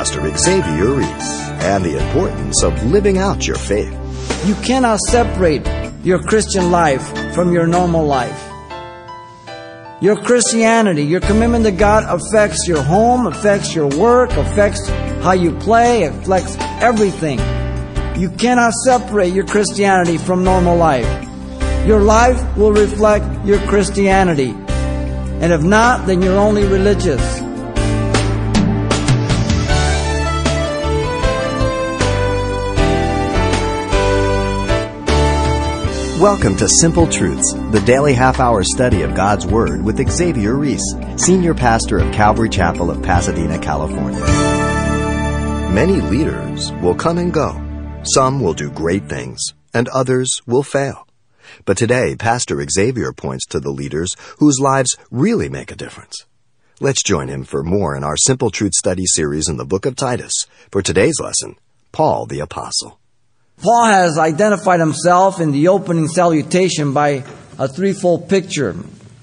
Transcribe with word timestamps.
Pastor 0.00 0.34
Xavier 0.34 0.94
Reese 0.94 1.40
and 1.60 1.84
the 1.84 1.98
importance 2.02 2.62
of 2.62 2.72
living 2.84 3.18
out 3.18 3.46
your 3.46 3.58
faith. 3.58 3.92
You 4.46 4.54
cannot 4.54 4.98
separate 4.98 5.68
your 6.02 6.22
Christian 6.22 6.70
life 6.70 7.06
from 7.34 7.52
your 7.52 7.66
normal 7.66 8.06
life. 8.06 8.48
Your 10.00 10.16
Christianity, 10.16 11.02
your 11.02 11.20
commitment 11.20 11.66
to 11.66 11.70
God 11.70 12.04
affects 12.04 12.66
your 12.66 12.80
home, 12.80 13.26
affects 13.26 13.74
your 13.74 13.88
work, 13.88 14.32
affects 14.32 14.88
how 15.20 15.32
you 15.32 15.54
play, 15.58 16.04
affects 16.04 16.56
everything. 16.80 17.38
You 18.18 18.30
cannot 18.30 18.72
separate 18.72 19.34
your 19.34 19.44
Christianity 19.44 20.16
from 20.16 20.42
normal 20.42 20.78
life. 20.78 21.28
Your 21.86 22.00
life 22.00 22.40
will 22.56 22.72
reflect 22.72 23.44
your 23.44 23.58
Christianity. 23.66 24.54
And 25.42 25.52
if 25.52 25.62
not, 25.62 26.06
then 26.06 26.22
you're 26.22 26.38
only 26.38 26.64
religious. 26.64 27.49
Welcome 36.20 36.54
to 36.58 36.68
Simple 36.68 37.06
Truths, 37.06 37.54
the 37.70 37.82
daily 37.86 38.12
half 38.12 38.40
hour 38.40 38.62
study 38.62 39.00
of 39.00 39.14
God's 39.14 39.46
Word 39.46 39.82
with 39.82 40.06
Xavier 40.06 40.54
Reese, 40.54 40.84
Senior 41.16 41.54
Pastor 41.54 41.98
of 41.98 42.12
Calvary 42.12 42.50
Chapel 42.50 42.90
of 42.90 43.02
Pasadena, 43.02 43.58
California. 43.58 44.20
Many 45.72 46.02
leaders 46.02 46.72
will 46.82 46.94
come 46.94 47.16
and 47.16 47.32
go. 47.32 47.54
Some 48.02 48.38
will 48.42 48.52
do 48.52 48.70
great 48.70 49.08
things, 49.08 49.40
and 49.72 49.88
others 49.88 50.42
will 50.46 50.62
fail. 50.62 51.08
But 51.64 51.78
today, 51.78 52.16
Pastor 52.16 52.62
Xavier 52.68 53.14
points 53.14 53.46
to 53.46 53.58
the 53.58 53.70
leaders 53.70 54.14
whose 54.40 54.60
lives 54.60 54.98
really 55.10 55.48
make 55.48 55.70
a 55.70 55.74
difference. 55.74 56.26
Let's 56.80 57.02
join 57.02 57.28
him 57.28 57.44
for 57.44 57.62
more 57.62 57.96
in 57.96 58.04
our 58.04 58.18
Simple 58.18 58.50
Truth 58.50 58.74
study 58.74 59.06
series 59.06 59.48
in 59.48 59.56
the 59.56 59.64
book 59.64 59.86
of 59.86 59.96
Titus. 59.96 60.46
For 60.70 60.82
today's 60.82 61.18
lesson, 61.18 61.56
Paul 61.92 62.26
the 62.26 62.40
Apostle. 62.40 62.99
Paul 63.62 63.84
has 63.84 64.18
identified 64.18 64.80
himself 64.80 65.38
in 65.38 65.52
the 65.52 65.68
opening 65.68 66.08
salutation 66.08 66.94
by 66.94 67.24
a 67.58 67.68
threefold 67.68 68.28
picture. 68.28 68.74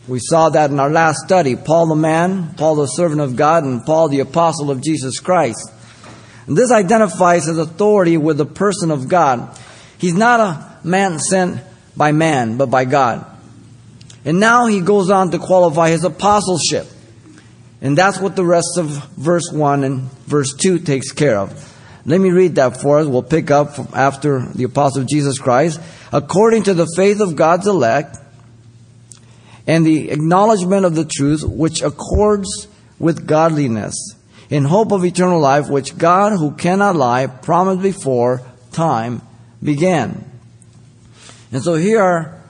We 0.08 0.20
saw 0.20 0.50
that 0.50 0.70
in 0.70 0.80
our 0.80 0.92
last 0.92 1.26
study. 1.26 1.56
Paul 1.56 1.88
the 1.88 1.96
man, 1.96 2.54
Paul 2.56 2.76
the 2.76 2.86
servant 2.86 3.22
of 3.22 3.36
God, 3.36 3.64
and 3.64 3.84
Paul 3.84 4.10
the 4.10 4.20
apostle 4.20 4.70
of 4.70 4.82
Jesus 4.82 5.20
Christ. 5.20 5.72
And 6.46 6.56
this 6.56 6.72
identifies 6.72 7.46
his 7.46 7.58
authority 7.58 8.16
with 8.18 8.38
the 8.38 8.46
person 8.46 8.92
of 8.92 9.10
God. 9.10 9.58
He's 9.98 10.14
not 10.14 10.40
a 10.40 10.88
man 10.88 11.20
sent 11.20 11.62
by 11.96 12.12
man, 12.12 12.58
but 12.58 12.68
by 12.68 12.86
God. 12.86 13.26
And 14.24 14.40
now 14.40 14.68
he 14.68 14.82
goes 14.82 15.10
on 15.10 15.32
to 15.32 15.40
qualify 15.40 15.90
his 15.90 16.04
apostleship. 16.04 16.88
And 17.82 17.98
that's 17.98 18.20
what 18.20 18.36
the 18.36 18.46
rest 18.46 18.78
of 18.78 18.88
verse 19.16 19.52
1 19.52 19.84
and 19.84 20.02
verse 20.28 20.54
2 20.54 20.80
takes 20.80 21.12
care 21.12 21.38
of. 21.38 21.74
Let 22.08 22.22
me 22.22 22.32
read 22.32 22.56
that 22.56 22.82
for 22.82 23.00
us. 23.00 23.06
We'll 23.06 23.22
pick 23.22 23.52
up 23.52 23.78
after 23.94 24.40
the 24.40 24.64
apostle 24.64 25.04
Jesus 25.04 25.38
Christ. 25.38 25.82
According 26.14 26.64
to 26.64 26.74
the 26.74 26.88
faith 26.96 27.20
of 27.20 27.36
God's 27.36 27.68
elect 27.68 28.16
and 29.68 29.86
the 29.86 30.10
acknowledgement 30.10 30.86
of 30.86 30.96
the 30.96 31.04
truth 31.04 31.44
which 31.44 31.82
accords 31.82 32.70
with 32.98 33.28
godliness, 33.28 33.94
in 34.50 34.64
hope 34.64 34.94
of 34.94 35.04
eternal 35.04 35.42
life, 35.42 35.70
which 35.70 35.98
God, 35.98 36.32
who 36.32 36.52
cannot 36.52 36.96
lie, 36.96 37.28
promised 37.28 37.82
before 37.82 38.42
time 38.72 39.22
began. 39.62 40.24
And 41.52 41.62
so 41.62 41.76
here 41.76 42.02
are 42.02 42.42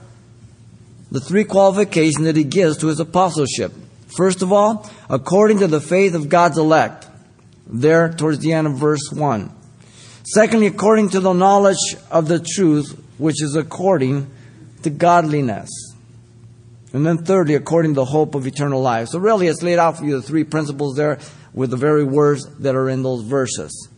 the 1.10 1.18
three 1.18 1.42
qualifications 1.42 2.24
that 2.26 2.36
he 2.36 2.44
gives 2.44 2.78
to 2.78 2.86
his 2.86 3.00
apostleship. 3.00 3.72
First 4.16 4.40
of 4.42 4.52
all, 4.52 4.88
according 5.10 5.58
to 5.58 5.66
the 5.66 5.80
faith 5.80 6.14
of 6.14 6.28
God's 6.28 6.58
elect 6.58 7.07
there 7.68 8.12
towards 8.12 8.38
the 8.40 8.52
end 8.52 8.66
of 8.66 8.74
verse 8.74 9.10
1. 9.12 9.54
Secondly, 10.24 10.66
according 10.66 11.10
to 11.10 11.20
the 11.20 11.32
knowledge 11.32 11.96
of 12.10 12.28
the 12.28 12.38
truth, 12.38 13.02
which 13.18 13.42
is 13.42 13.56
according 13.56 14.30
to 14.82 14.90
godliness. 14.90 15.70
And 16.92 17.06
then 17.06 17.18
thirdly, 17.18 17.54
according 17.54 17.92
to 17.92 18.00
the 18.00 18.04
hope 18.04 18.34
of 18.34 18.46
eternal 18.46 18.80
life. 18.80 19.08
So 19.08 19.18
really, 19.18 19.46
it's 19.46 19.62
laid 19.62 19.78
out 19.78 19.98
for 19.98 20.04
you 20.04 20.20
the 20.20 20.26
three 20.26 20.44
principles 20.44 20.96
there 20.96 21.18
with 21.52 21.70
the 21.70 21.76
very 21.76 22.04
words 22.04 22.46
that 22.58 22.74
are 22.74 22.88
in 22.88 23.02
those 23.02 23.24
verses. 23.24 23.88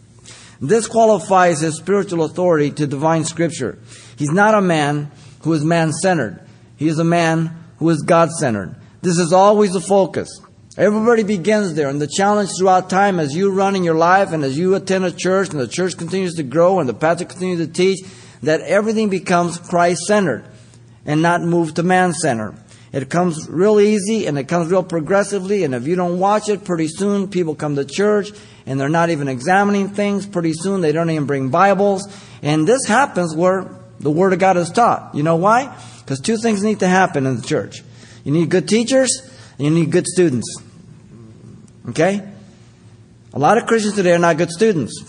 This 0.60 0.86
qualifies 0.86 1.60
his 1.60 1.76
spiritual 1.76 2.24
authority 2.24 2.70
to 2.72 2.86
divine 2.86 3.24
scripture. 3.24 3.78
He's 4.16 4.30
not 4.30 4.54
a 4.54 4.60
man 4.60 5.10
who 5.42 5.52
is 5.52 5.64
man 5.64 5.92
centered. 5.92 6.44
He 6.76 6.88
is 6.88 6.98
a 6.98 7.04
man 7.04 7.64
who 7.78 7.88
is 7.88 8.02
God 8.02 8.30
centered. 8.30 8.76
This 9.02 9.18
is 9.18 9.32
always 9.32 9.72
the 9.72 9.80
focus. 9.80 10.28
Everybody 10.76 11.24
begins 11.24 11.74
there. 11.74 11.88
And 11.88 12.00
the 12.00 12.06
challenge 12.06 12.50
throughout 12.56 12.88
time 12.88 13.18
as 13.18 13.34
you 13.34 13.50
run 13.50 13.74
in 13.74 13.82
your 13.82 13.96
life 13.96 14.32
and 14.32 14.44
as 14.44 14.56
you 14.56 14.76
attend 14.76 15.04
a 15.04 15.10
church 15.10 15.50
and 15.50 15.58
the 15.58 15.66
church 15.66 15.96
continues 15.96 16.34
to 16.34 16.44
grow 16.44 16.78
and 16.78 16.88
the 16.88 16.94
pastor 16.94 17.24
continues 17.24 17.66
to 17.66 17.72
teach, 17.72 17.98
that 18.44 18.60
everything 18.60 19.08
becomes 19.08 19.58
Christ 19.58 20.02
centered 20.06 20.44
and 21.04 21.22
not 21.22 21.42
moved 21.42 21.76
to 21.76 21.82
man 21.82 22.12
centered. 22.12 22.54
It 22.92 23.08
comes 23.10 23.48
real 23.48 23.80
easy 23.80 24.26
and 24.26 24.38
it 24.38 24.44
comes 24.44 24.70
real 24.70 24.84
progressively. 24.84 25.64
And 25.64 25.74
if 25.74 25.88
you 25.88 25.96
don't 25.96 26.20
watch 26.20 26.48
it, 26.48 26.64
pretty 26.64 26.86
soon 26.86 27.28
people 27.28 27.56
come 27.56 27.74
to 27.74 27.84
church 27.84 28.30
and 28.64 28.80
they're 28.80 28.88
not 28.88 29.10
even 29.10 29.26
examining 29.26 29.88
things. 29.88 30.24
Pretty 30.24 30.52
soon 30.52 30.82
they 30.82 30.92
don't 30.92 31.10
even 31.10 31.26
bring 31.26 31.48
Bibles. 31.48 32.06
And 32.42 32.66
this 32.66 32.86
happens 32.86 33.34
where 33.34 33.68
the 33.98 34.10
Word 34.10 34.32
of 34.32 34.38
God 34.38 34.56
is 34.56 34.70
taught. 34.70 35.16
You 35.16 35.24
know 35.24 35.36
why? 35.36 35.76
Because 35.98 36.20
two 36.20 36.36
things 36.36 36.62
need 36.62 36.78
to 36.78 36.88
happen 36.88 37.26
in 37.26 37.36
the 37.36 37.42
church. 37.42 37.82
You 38.22 38.30
need 38.30 38.50
good 38.50 38.68
teachers 38.68 39.36
you 39.64 39.70
need 39.70 39.90
good 39.90 40.06
students. 40.06 40.46
Okay? 41.88 42.26
A 43.32 43.38
lot 43.38 43.58
of 43.58 43.66
Christians 43.66 43.94
today 43.94 44.12
are 44.12 44.18
not 44.18 44.36
good 44.36 44.50
students. 44.50 45.02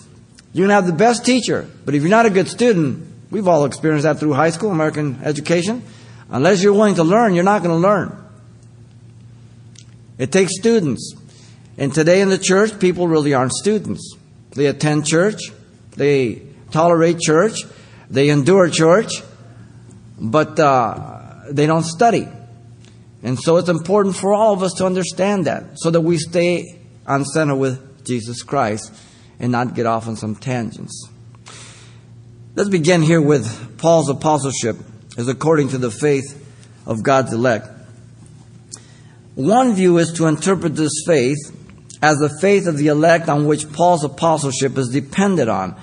You 0.53 0.63
can 0.63 0.69
have 0.69 0.85
the 0.85 0.93
best 0.93 1.25
teacher, 1.25 1.69
but 1.85 1.95
if 1.95 2.01
you're 2.01 2.09
not 2.09 2.25
a 2.25 2.29
good 2.29 2.47
student, 2.47 3.07
we've 3.31 3.47
all 3.47 3.65
experienced 3.65 4.03
that 4.03 4.19
through 4.19 4.33
high 4.33 4.49
school, 4.49 4.71
American 4.71 5.19
education. 5.23 5.81
Unless 6.29 6.61
you're 6.61 6.73
willing 6.73 6.95
to 6.95 7.03
learn, 7.03 7.33
you're 7.33 7.43
not 7.43 7.63
going 7.63 7.75
to 7.75 7.87
learn. 7.87 8.17
It 10.17 10.31
takes 10.31 10.51
students. 10.59 11.15
And 11.77 11.93
today 11.93 12.21
in 12.21 12.29
the 12.29 12.37
church, 12.37 12.79
people 12.79 13.07
really 13.07 13.33
aren't 13.33 13.53
students. 13.53 14.15
They 14.51 14.67
attend 14.67 15.05
church, 15.05 15.41
they 15.95 16.41
tolerate 16.71 17.19
church, 17.19 17.63
they 18.09 18.29
endure 18.29 18.69
church, 18.69 19.23
but 20.19 20.59
uh, 20.59 21.43
they 21.49 21.65
don't 21.65 21.83
study. 21.83 22.27
And 23.23 23.39
so 23.39 23.57
it's 23.57 23.69
important 23.69 24.15
for 24.15 24.33
all 24.33 24.53
of 24.53 24.63
us 24.63 24.73
to 24.73 24.85
understand 24.85 25.45
that 25.45 25.79
so 25.79 25.91
that 25.91 26.01
we 26.01 26.17
stay 26.17 26.79
on 27.05 27.23
center 27.25 27.55
with 27.55 28.05
Jesus 28.05 28.43
Christ 28.43 28.93
and 29.39 29.51
not 29.51 29.75
get 29.75 29.85
off 29.85 30.07
on 30.07 30.15
some 30.15 30.35
tangents. 30.35 31.07
Let's 32.55 32.69
begin 32.69 33.01
here 33.01 33.21
with 33.21 33.77
Paul's 33.77 34.09
apostleship 34.09 34.77
as 35.17 35.27
according 35.27 35.69
to 35.69 35.77
the 35.77 35.91
faith 35.91 36.37
of 36.85 37.03
God's 37.03 37.33
elect. 37.33 37.67
One 39.35 39.73
view 39.73 39.97
is 39.97 40.13
to 40.13 40.27
interpret 40.27 40.75
this 40.75 41.03
faith 41.05 41.37
as 42.01 42.17
the 42.17 42.29
faith 42.41 42.67
of 42.67 42.77
the 42.77 42.87
elect 42.87 43.29
on 43.29 43.45
which 43.45 43.71
Paul's 43.71 44.03
apostleship 44.03 44.77
is 44.77 44.89
dependent 44.89 45.49
on. 45.49 45.75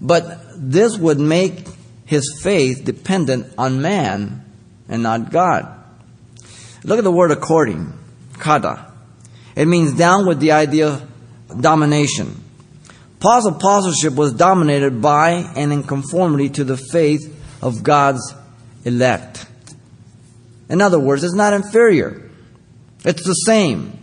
But 0.00 0.38
this 0.56 0.96
would 0.96 1.18
make 1.18 1.66
his 2.06 2.40
faith 2.42 2.84
dependent 2.84 3.52
on 3.58 3.82
man 3.82 4.44
and 4.88 5.02
not 5.02 5.30
God. 5.30 5.79
Look 6.84 6.98
at 6.98 7.04
the 7.04 7.12
word 7.12 7.30
according, 7.30 7.92
kata. 8.38 8.90
It 9.54 9.66
means 9.66 9.92
down 9.92 10.26
with 10.26 10.40
the 10.40 10.52
idea 10.52 10.88
of 10.88 11.60
domination. 11.60 12.42
Paul's 13.18 13.46
apostleship 13.46 14.14
was 14.14 14.32
dominated 14.32 15.02
by 15.02 15.30
and 15.56 15.72
in 15.72 15.82
conformity 15.82 16.48
to 16.50 16.64
the 16.64 16.76
faith 16.76 17.36
of 17.62 17.82
God's 17.82 18.34
elect. 18.84 19.46
In 20.70 20.80
other 20.80 20.98
words, 20.98 21.22
it's 21.22 21.34
not 21.34 21.52
inferior. 21.52 22.30
It's 23.04 23.24
the 23.24 23.34
same. 23.34 23.98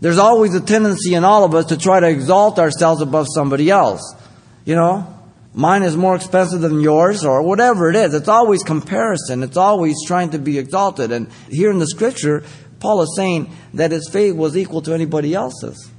There's 0.00 0.18
always 0.18 0.54
a 0.54 0.60
tendency 0.60 1.14
in 1.14 1.22
all 1.22 1.44
of 1.44 1.54
us 1.54 1.66
to 1.66 1.76
try 1.76 2.00
to 2.00 2.08
exalt 2.08 2.58
ourselves 2.58 3.00
above 3.00 3.26
somebody 3.32 3.70
else. 3.70 4.16
You 4.64 4.74
know, 4.74 5.21
mine 5.54 5.82
is 5.82 5.96
more 5.96 6.16
expensive 6.16 6.60
than 6.60 6.80
yours, 6.80 7.24
or 7.24 7.42
whatever 7.42 7.90
it 7.90 7.96
is. 7.96 8.14
It's 8.14 8.28
always 8.28 8.62
comparison. 8.62 9.42
It's 9.42 9.56
always 9.56 9.96
trying 10.06 10.30
to 10.30 10.38
be 10.38 10.58
exalted. 10.58 11.12
And 11.12 11.28
here 11.50 11.70
in 11.70 11.78
the 11.78 11.86
scripture, 11.86 12.44
Paul 12.80 13.02
is 13.02 13.14
saying 13.16 13.54
that 13.74 13.92
his 13.92 14.08
faith 14.08 14.34
was 14.34 14.56
equal 14.56 14.82
to 14.82 14.92
anybody 14.92 15.34
else's. 15.34 15.90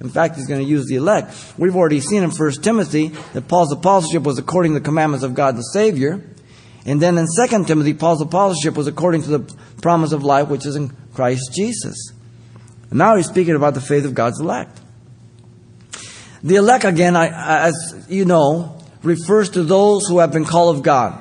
In 0.00 0.10
fact, 0.10 0.36
he's 0.36 0.46
going 0.46 0.60
to 0.60 0.66
use 0.66 0.86
the 0.86 0.96
elect. 0.96 1.34
We've 1.56 1.74
already 1.74 2.00
seen 2.00 2.22
in 2.22 2.30
1 2.30 2.52
Timothy 2.62 3.08
that 3.32 3.48
Paul's 3.48 3.72
apostleship 3.72 4.24
was 4.24 4.38
according 4.38 4.74
to 4.74 4.80
the 4.80 4.84
commandments 4.84 5.24
of 5.24 5.34
God 5.34 5.56
the 5.56 5.62
Savior. 5.62 6.22
And 6.84 7.00
then 7.00 7.16
in 7.16 7.26
2 7.26 7.64
Timothy, 7.64 7.94
Paul's 7.94 8.20
apostleship 8.20 8.76
was 8.76 8.86
according 8.86 9.22
to 9.22 9.38
the 9.38 9.56
promise 9.80 10.12
of 10.12 10.22
life 10.22 10.48
which 10.48 10.66
is 10.66 10.76
in 10.76 10.94
Christ 11.14 11.52
Jesus. 11.54 12.12
And 12.90 12.98
now 12.98 13.16
he's 13.16 13.26
speaking 13.26 13.54
about 13.54 13.74
the 13.74 13.80
faith 13.80 14.04
of 14.04 14.14
God's 14.14 14.40
elect. 14.40 14.78
The 16.42 16.56
elect, 16.56 16.84
again, 16.84 17.16
as 17.16 18.06
you 18.08 18.26
know, 18.26 18.75
refers 19.06 19.50
to 19.50 19.62
those 19.62 20.06
who 20.06 20.18
have 20.18 20.32
been 20.32 20.44
called 20.44 20.76
of 20.76 20.82
God 20.82 21.18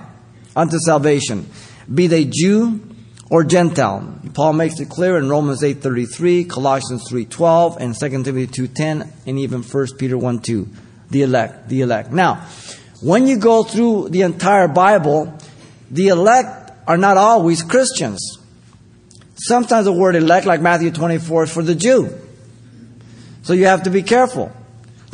unto 0.55 0.77
salvation, 0.79 1.49
be 1.93 2.07
they 2.07 2.25
Jew 2.25 2.81
or 3.29 3.43
Gentile. 3.43 4.19
Paul 4.33 4.53
makes 4.53 4.79
it 4.79 4.89
clear 4.89 5.17
in 5.17 5.29
Romans 5.29 5.63
8:33, 5.63 6.43
Colossians 6.43 7.03
3:12, 7.09 7.77
and 7.79 7.95
2 7.95 8.25
Timothy 8.25 8.47
2:10, 8.47 9.09
and 9.25 9.39
even 9.39 9.63
1 9.63 9.97
Peter 9.97 10.17
1:2. 10.17 10.67
The 11.11 11.21
elect, 11.21 11.69
the 11.69 11.81
elect. 11.81 12.11
Now, 12.11 12.41
when 13.01 13.27
you 13.27 13.37
go 13.37 13.63
through 13.63 14.09
the 14.09 14.23
entire 14.23 14.67
Bible, 14.67 15.33
the 15.91 16.07
elect 16.07 16.71
are 16.87 16.97
not 16.97 17.17
always 17.17 17.61
Christians. 17.61 18.19
Sometimes 19.35 19.85
the 19.85 19.93
word 19.93 20.15
elect, 20.15 20.45
like 20.45 20.61
Matthew 20.61 20.91
24, 20.91 21.43
is 21.43 21.51
for 21.51 21.61
the 21.61 21.75
Jew. 21.75 22.09
So 23.43 23.53
you 23.53 23.65
have 23.65 23.83
to 23.83 23.89
be 23.89 24.01
careful. 24.01 24.51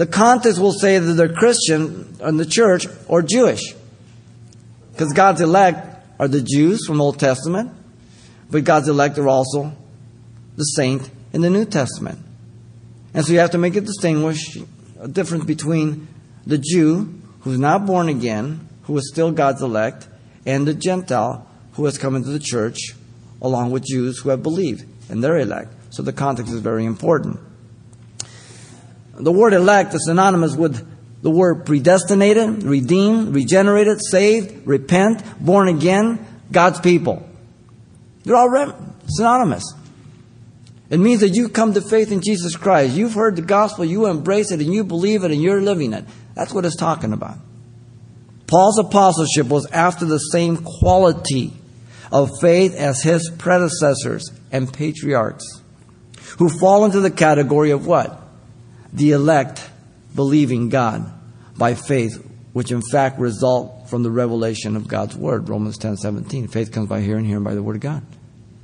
The 0.01 0.07
context 0.07 0.59
will 0.59 0.71
say 0.71 0.97
that 0.97 1.13
they're 1.13 1.31
Christian 1.31 2.17
in 2.21 2.37
the 2.37 2.45
church 2.47 2.87
or 3.07 3.21
Jewish. 3.21 3.75
Because 4.91 5.13
God's 5.13 5.41
elect 5.41 5.95
are 6.19 6.27
the 6.27 6.41
Jews 6.41 6.87
from 6.87 6.99
Old 6.99 7.19
Testament, 7.19 7.71
but 8.49 8.63
God's 8.63 8.87
elect 8.87 9.19
are 9.19 9.27
also 9.27 9.77
the 10.55 10.63
saint 10.63 11.07
in 11.33 11.41
the 11.41 11.51
New 11.51 11.65
Testament. 11.65 12.17
And 13.13 13.23
so 13.23 13.31
you 13.31 13.37
have 13.37 13.51
to 13.51 13.59
make 13.59 13.75
a 13.75 13.81
distinguish 13.81 14.57
a 14.99 15.07
difference 15.07 15.45
between 15.45 16.07
the 16.47 16.57
Jew 16.57 17.21
who's 17.41 17.59
not 17.59 17.85
born 17.85 18.09
again, 18.09 18.67
who 18.85 18.97
is 18.97 19.07
still 19.07 19.31
God's 19.31 19.61
elect, 19.61 20.07
and 20.47 20.67
the 20.67 20.73
Gentile 20.73 21.47
who 21.73 21.85
has 21.85 21.99
come 21.99 22.15
into 22.15 22.29
the 22.29 22.39
church 22.39 22.95
along 23.39 23.69
with 23.69 23.83
Jews 23.83 24.17
who 24.17 24.29
have 24.29 24.41
believed 24.41 24.83
and 25.11 25.23
they're 25.23 25.37
elect. 25.37 25.71
So 25.91 26.01
the 26.01 26.11
context 26.11 26.51
is 26.51 26.59
very 26.59 26.85
important. 26.85 27.50
The 29.21 29.31
word 29.31 29.53
elect 29.53 29.93
is 29.93 30.05
synonymous 30.05 30.55
with 30.55 30.87
the 31.21 31.29
word 31.29 31.65
predestinated, 31.65 32.63
redeemed, 32.63 33.35
regenerated, 33.35 33.99
saved, 34.03 34.65
repent, 34.65 35.23
born 35.39 35.67
again, 35.67 36.25
God's 36.51 36.79
people. 36.79 37.27
They're 38.23 38.35
all 38.35 38.73
synonymous. 39.07 39.73
It 40.89 40.99
means 40.99 41.21
that 41.21 41.29
you 41.29 41.47
come 41.49 41.73
to 41.73 41.81
faith 41.81 42.11
in 42.11 42.21
Jesus 42.21 42.55
Christ. 42.55 42.95
You've 42.95 43.13
heard 43.13 43.35
the 43.35 43.41
gospel, 43.41 43.85
you 43.85 44.07
embrace 44.07 44.51
it, 44.51 44.59
and 44.59 44.73
you 44.73 44.83
believe 44.83 45.23
it, 45.23 45.31
and 45.31 45.41
you're 45.41 45.61
living 45.61 45.93
it. 45.93 46.03
That's 46.35 46.53
what 46.53 46.65
it's 46.65 46.75
talking 46.75 47.13
about. 47.13 47.37
Paul's 48.47 48.79
apostleship 48.79 49.47
was 49.47 49.65
after 49.71 50.05
the 50.05 50.17
same 50.17 50.57
quality 50.57 51.53
of 52.11 52.29
faith 52.41 52.75
as 52.75 53.01
his 53.01 53.31
predecessors 53.37 54.29
and 54.51 54.71
patriarchs, 54.73 55.61
who 56.39 56.49
fall 56.49 56.83
into 56.83 56.99
the 56.99 57.11
category 57.11 57.71
of 57.71 57.87
what? 57.87 58.20
The 58.93 59.11
elect 59.11 59.69
believing 60.15 60.69
God 60.69 61.11
by 61.57 61.75
faith, 61.75 62.25
which 62.53 62.71
in 62.71 62.81
fact 62.91 63.19
result 63.19 63.89
from 63.89 64.03
the 64.03 64.11
revelation 64.11 64.75
of 64.75 64.87
God's 64.87 65.15
word. 65.15 65.49
Romans 65.49 65.77
10 65.77 65.97
17. 65.97 66.47
Faith 66.47 66.71
comes 66.71 66.89
by 66.89 67.01
hearing, 67.01 67.25
hearing 67.25 67.43
by 67.43 67.53
the 67.53 67.63
word 67.63 67.77
of 67.77 67.81
God. 67.81 68.03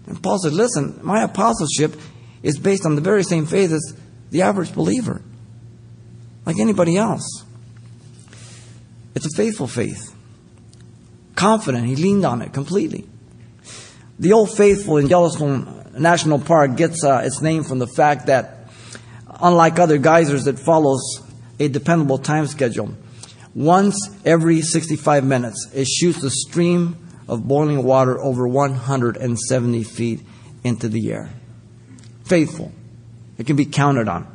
And 0.07 0.21
Paul 0.21 0.39
said, 0.39 0.53
Listen, 0.53 0.99
my 1.03 1.23
apostleship 1.23 1.99
is 2.43 2.57
based 2.57 2.85
on 2.85 2.95
the 2.95 3.01
very 3.01 3.23
same 3.23 3.45
faith 3.45 3.71
as 3.71 3.97
the 4.31 4.41
average 4.41 4.73
believer, 4.73 5.21
like 6.45 6.59
anybody 6.59 6.97
else. 6.97 7.43
It's 9.15 9.25
a 9.25 9.35
faithful 9.35 9.67
faith. 9.67 10.13
Confident, 11.35 11.85
he 11.85 11.95
leaned 11.95 12.25
on 12.25 12.41
it 12.41 12.53
completely. 12.53 13.07
The 14.19 14.33
Old 14.33 14.55
Faithful 14.55 14.97
in 14.97 15.07
Yellowstone 15.07 15.91
National 15.97 16.39
Park 16.39 16.75
gets 16.75 17.03
uh, 17.03 17.21
its 17.23 17.41
name 17.41 17.63
from 17.63 17.79
the 17.79 17.87
fact 17.87 18.27
that, 18.27 18.56
unlike 19.41 19.79
other 19.79 19.97
geysers, 19.97 20.47
it 20.47 20.59
follows 20.59 21.21
a 21.59 21.67
dependable 21.67 22.17
time 22.17 22.47
schedule. 22.47 22.93
Once 23.55 24.09
every 24.25 24.61
65 24.61 25.23
minutes, 25.23 25.69
it 25.73 25.87
shoots 25.87 26.23
a 26.23 26.29
stream 26.29 26.95
of 27.27 27.47
boiling 27.47 27.83
water 27.83 28.19
over 28.19 28.47
170 28.47 29.83
feet 29.83 30.21
into 30.63 30.87
the 30.87 31.11
air. 31.11 31.29
Faithful. 32.25 32.71
It 33.37 33.47
can 33.47 33.55
be 33.55 33.65
counted 33.65 34.07
on. 34.07 34.27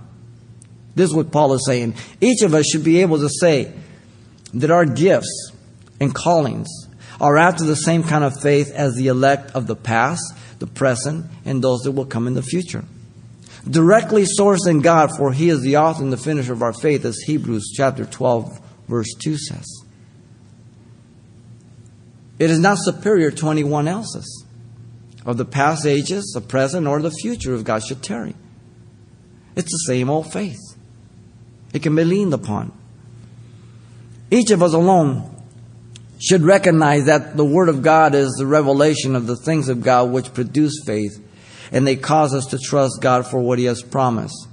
This 0.95 1.11
is 1.11 1.17
what 1.17 1.31
Paul 1.31 1.55
is 1.55 1.65
saying. 1.65 1.95
Each 2.21 2.43
of 2.43 2.55
us 2.55 2.67
should 2.67 2.85
be 2.85 3.01
able 3.01 3.19
to 3.19 3.29
say 3.29 3.73
that 4.55 4.71
our 4.71 4.85
gifts 4.85 5.53
and 6.01 6.15
callings 6.15 6.69
are 7.21 7.39
after 7.39 7.65
the 7.65 7.77
same 7.77 8.03
kind 8.03 8.25
of 8.25 8.41
faith 8.41 8.71
as 8.73 8.95
the 8.97 9.07
elect 9.07 9.53
of 9.53 9.67
the 9.67 9.77
past, 9.77 10.23
the 10.59 10.67
present, 10.67 11.27
and 11.45 11.63
those 11.63 11.81
that 11.83 11.93
will 11.93 12.05
come 12.05 12.27
in 12.27 12.35
the 12.35 12.43
future. 12.43 12.85
Directly 13.69 14.25
sourced 14.25 14.67
in 14.69 14.81
God, 14.81 15.11
for 15.17 15.33
He 15.33 15.49
is 15.49 15.61
the 15.63 15.77
author 15.77 16.03
and 16.03 16.13
the 16.13 16.17
finisher 16.17 16.53
of 16.53 16.63
our 16.63 16.73
faith, 16.73 17.05
as 17.05 17.19
Hebrews 17.27 17.73
chapter 17.75 18.05
12, 18.05 18.61
verse 18.89 19.15
2 19.23 19.37
says. 19.39 19.67
It 22.39 22.51
is 22.51 22.59
not 22.59 22.79
superior 22.81 23.31
to 23.31 23.51
anyone 23.51 23.87
else's 23.87 24.45
of 25.25 25.37
the 25.37 25.45
past 25.45 25.87
ages, 25.87 26.33
the 26.35 26.41
present, 26.41 26.87
or 26.87 27.01
the 27.01 27.11
future 27.11 27.55
if 27.55 27.63
God 27.63 27.85
should 27.85 28.03
tarry. 28.03 28.35
It's 29.55 29.71
the 29.71 29.93
same 29.93 30.11
old 30.11 30.33
faith. 30.33 30.61
It 31.73 31.83
can 31.83 31.95
be 31.95 32.05
leaned 32.05 32.35
upon. 32.35 32.73
Each 34.31 34.51
of 34.51 34.63
us 34.63 34.73
alone 34.73 35.29
should 36.21 36.43
recognize 36.43 37.07
that 37.07 37.37
the 37.37 37.45
Word 37.45 37.69
of 37.69 37.83
God 37.83 38.15
is 38.15 38.33
the 38.33 38.47
revelation 38.47 39.15
of 39.15 39.27
the 39.27 39.37
things 39.37 39.69
of 39.69 39.83
God 39.83 40.11
which 40.11 40.35
produce 40.35 40.83
faith, 40.87 41.21
and 41.73 41.87
they 41.87 41.97
cause 41.97 42.35
us 42.35 42.47
to 42.47 42.59
trust 42.59 43.01
God 43.01 43.27
for 43.27 43.41
what 43.41 43.59
He 43.59 43.65
has 43.65 43.83
promised. 43.83 44.47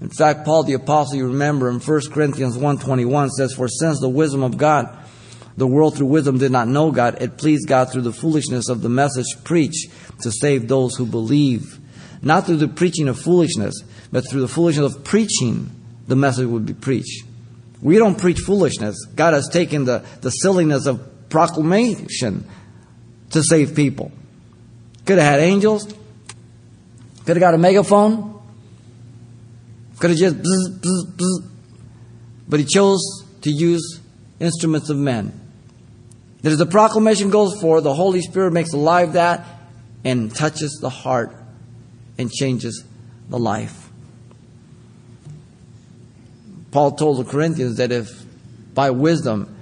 In 0.00 0.08
fact, 0.08 0.44
Paul 0.44 0.62
the 0.62 0.74
Apostle, 0.74 1.16
you 1.16 1.26
remember 1.28 1.68
in 1.68 1.80
1 1.80 2.00
Corinthians 2.10 2.56
1.21 2.56 3.30
says, 3.30 3.52
For 3.52 3.68
since 3.68 4.00
the 4.00 4.08
wisdom 4.08 4.42
of 4.42 4.56
God, 4.56 4.96
the 5.56 5.66
world 5.66 5.96
through 5.96 6.06
wisdom 6.06 6.38
did 6.38 6.52
not 6.52 6.68
know 6.68 6.90
God, 6.92 7.20
it 7.20 7.36
pleased 7.36 7.68
God 7.68 7.90
through 7.90 8.02
the 8.02 8.12
foolishness 8.12 8.68
of 8.68 8.80
the 8.80 8.88
message 8.88 9.26
preached 9.44 9.90
to 10.22 10.30
save 10.30 10.68
those 10.68 10.94
who 10.94 11.04
believe. 11.04 11.80
Not 12.22 12.46
through 12.46 12.56
the 12.56 12.68
preaching 12.68 13.08
of 13.08 13.18
foolishness, 13.18 13.74
but 14.10 14.28
through 14.28 14.40
the 14.40 14.48
foolishness 14.48 14.94
of 14.94 15.04
preaching, 15.04 15.70
the 16.06 16.16
message 16.16 16.46
would 16.46 16.64
be 16.64 16.74
preached. 16.74 17.24
We 17.82 17.98
don't 17.98 18.18
preach 18.18 18.38
foolishness. 18.38 19.04
God 19.14 19.34
has 19.34 19.48
taken 19.48 19.84
the, 19.84 20.04
the 20.20 20.30
silliness 20.30 20.86
of 20.86 21.28
proclamation 21.28 22.48
to 23.30 23.42
save 23.42 23.74
people. 23.74 24.10
Could 25.04 25.18
have 25.18 25.26
had 25.26 25.40
angels. 25.40 25.92
Could 27.28 27.36
have 27.36 27.42
got 27.42 27.52
a 27.52 27.58
megaphone. 27.58 28.40
Could 29.98 30.08
have 30.08 30.18
just 30.18 30.36
bzz, 30.36 30.80
bzz, 30.80 31.12
bzz. 31.14 31.50
But 32.48 32.58
he 32.58 32.64
chose 32.64 33.02
to 33.42 33.50
use 33.50 34.00
instruments 34.40 34.88
of 34.88 34.96
men. 34.96 35.38
That 36.40 36.52
as 36.52 36.56
the 36.56 36.64
proclamation 36.64 37.28
goes 37.28 37.60
forth, 37.60 37.84
the 37.84 37.92
Holy 37.92 38.22
Spirit 38.22 38.54
makes 38.54 38.72
alive 38.72 39.12
that 39.12 39.44
and 40.06 40.34
touches 40.34 40.78
the 40.80 40.88
heart 40.88 41.36
and 42.16 42.32
changes 42.32 42.82
the 43.28 43.38
life. 43.38 43.90
Paul 46.70 46.92
told 46.92 47.18
the 47.18 47.30
Corinthians 47.30 47.76
that 47.76 47.92
if 47.92 48.08
by 48.72 48.88
wisdom 48.88 49.54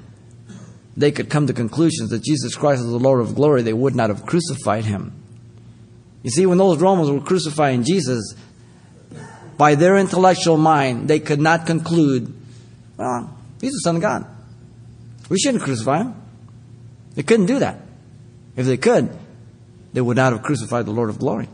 they 0.96 1.10
could 1.10 1.30
come 1.30 1.48
to 1.48 1.52
conclusions 1.52 2.10
that 2.10 2.22
Jesus 2.22 2.54
Christ 2.54 2.82
is 2.82 2.90
the 2.90 3.00
Lord 3.00 3.20
of 3.20 3.34
glory, 3.34 3.62
they 3.62 3.72
would 3.72 3.96
not 3.96 4.10
have 4.10 4.24
crucified 4.24 4.84
him. 4.84 5.25
You 6.26 6.32
see, 6.32 6.44
when 6.44 6.58
those 6.58 6.78
Romans 6.78 7.08
were 7.08 7.20
crucifying 7.20 7.84
Jesus, 7.84 8.34
by 9.56 9.76
their 9.76 9.96
intellectual 9.96 10.56
mind, 10.56 11.06
they 11.06 11.20
could 11.20 11.38
not 11.38 11.66
conclude, 11.66 12.34
well, 12.96 13.38
he's 13.60 13.70
the 13.70 13.78
Son 13.84 13.94
of 13.94 14.02
God. 14.02 14.26
We 15.28 15.38
shouldn't 15.38 15.62
crucify 15.62 15.98
him. 15.98 16.20
They 17.14 17.22
couldn't 17.22 17.46
do 17.46 17.60
that. 17.60 17.80
If 18.56 18.66
they 18.66 18.76
could, 18.76 19.16
they 19.92 20.00
would 20.00 20.16
not 20.16 20.32
have 20.32 20.42
crucified 20.42 20.86
the 20.86 20.90
Lord 20.90 21.10
of 21.10 21.20
glory. 21.20 21.48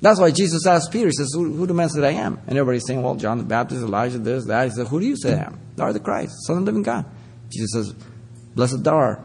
That's 0.00 0.18
why 0.18 0.32
Jesus 0.32 0.66
asked 0.66 0.90
Peter, 0.90 1.06
he 1.06 1.12
says, 1.12 1.30
Who, 1.34 1.52
who 1.52 1.68
do 1.68 1.72
men 1.72 1.90
say 1.90 2.04
I 2.04 2.20
am? 2.20 2.40
And 2.48 2.58
everybody's 2.58 2.84
saying, 2.84 3.00
Well, 3.00 3.14
John 3.14 3.38
the 3.38 3.44
Baptist, 3.44 3.80
Elijah, 3.80 4.18
this, 4.18 4.44
that. 4.46 4.64
He 4.64 4.70
said, 4.70 4.88
Who 4.88 4.98
do 4.98 5.06
you 5.06 5.16
say 5.16 5.34
I 5.34 5.44
am? 5.44 5.60
Thou 5.76 5.84
art 5.84 5.94
the 5.94 6.00
Christ, 6.00 6.34
Son 6.48 6.58
of 6.58 6.64
the 6.64 6.72
living 6.72 6.82
God. 6.82 7.06
Jesus 7.48 7.70
says, 7.70 7.94
Blessed 8.56 8.82
thou 8.82 8.96
art, 8.96 9.20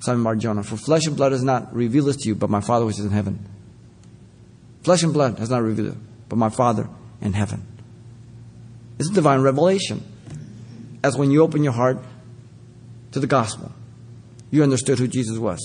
Simon 0.00 0.24
Bar 0.24 0.36
Jonah, 0.36 0.62
for 0.62 0.76
flesh 0.76 1.06
and 1.06 1.16
blood 1.16 1.32
has 1.32 1.42
not 1.42 1.74
revealed 1.74 2.08
this 2.08 2.16
to 2.16 2.28
you, 2.28 2.34
but 2.34 2.50
my 2.50 2.60
Father 2.60 2.86
which 2.86 2.98
is 2.98 3.04
in 3.04 3.10
heaven. 3.10 3.46
Flesh 4.82 5.02
and 5.02 5.12
blood 5.12 5.38
has 5.38 5.50
not 5.50 5.62
revealed 5.62 5.92
it, 5.92 5.98
but 6.28 6.36
my 6.36 6.48
Father 6.48 6.88
in 7.20 7.34
heaven. 7.34 7.66
It's 8.98 9.10
a 9.10 9.12
divine 9.12 9.42
revelation. 9.42 10.02
As 11.02 11.16
when 11.16 11.30
you 11.30 11.42
open 11.42 11.64
your 11.64 11.72
heart 11.72 11.98
to 13.12 13.20
the 13.20 13.26
gospel, 13.26 13.72
you 14.50 14.62
understood 14.62 14.98
who 14.98 15.06
Jesus 15.06 15.38
was. 15.38 15.60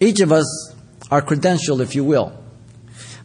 Each 0.00 0.20
of 0.20 0.32
us 0.32 0.74
are 1.10 1.22
credential, 1.22 1.80
if 1.80 1.94
you 1.94 2.04
will, 2.04 2.36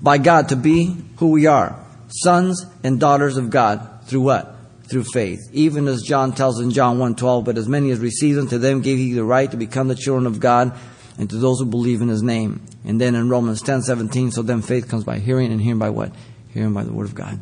by 0.01 0.17
God 0.17 0.49
to 0.49 0.55
be 0.55 0.95
who 1.17 1.31
we 1.31 1.45
are 1.45 1.83
sons 2.09 2.65
and 2.83 2.99
daughters 2.99 3.37
of 3.37 3.49
God 3.49 4.05
through 4.05 4.21
what? 4.21 4.55
Through 4.89 5.05
faith. 5.13 5.49
Even 5.53 5.87
as 5.87 6.01
John 6.01 6.33
tells 6.33 6.59
in 6.59 6.71
John 6.71 6.97
1:12, 6.97 7.45
but 7.45 7.57
as 7.57 7.67
many 7.67 7.91
as 7.91 7.99
received 7.99 8.37
them, 8.37 8.47
to 8.47 8.57
them 8.57 8.81
gave 8.81 8.97
he 8.97 9.13
the 9.13 9.23
right 9.23 9.49
to 9.51 9.57
become 9.57 9.87
the 9.87 9.95
children 9.95 10.25
of 10.25 10.39
God, 10.39 10.73
and 11.17 11.29
to 11.29 11.37
those 11.37 11.59
who 11.59 11.65
believe 11.65 12.01
in 12.01 12.07
his 12.07 12.23
name. 12.23 12.61
And 12.85 12.99
then 12.99 13.13
in 13.13 13.29
Romans 13.29 13.61
10:17, 13.61 14.31
so 14.31 14.41
then 14.41 14.61
faith 14.61 14.87
comes 14.87 15.03
by 15.03 15.19
hearing, 15.19 15.51
and 15.51 15.61
hearing 15.61 15.79
by 15.79 15.89
what? 15.89 16.11
Hearing 16.53 16.73
by 16.73 16.83
the 16.83 16.93
word 16.93 17.05
of 17.05 17.13
God. 17.13 17.39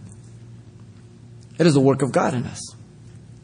It 1.58 1.66
is 1.66 1.74
the 1.74 1.80
work 1.80 2.02
of 2.02 2.12
God 2.12 2.34
in 2.34 2.44
us. 2.46 2.60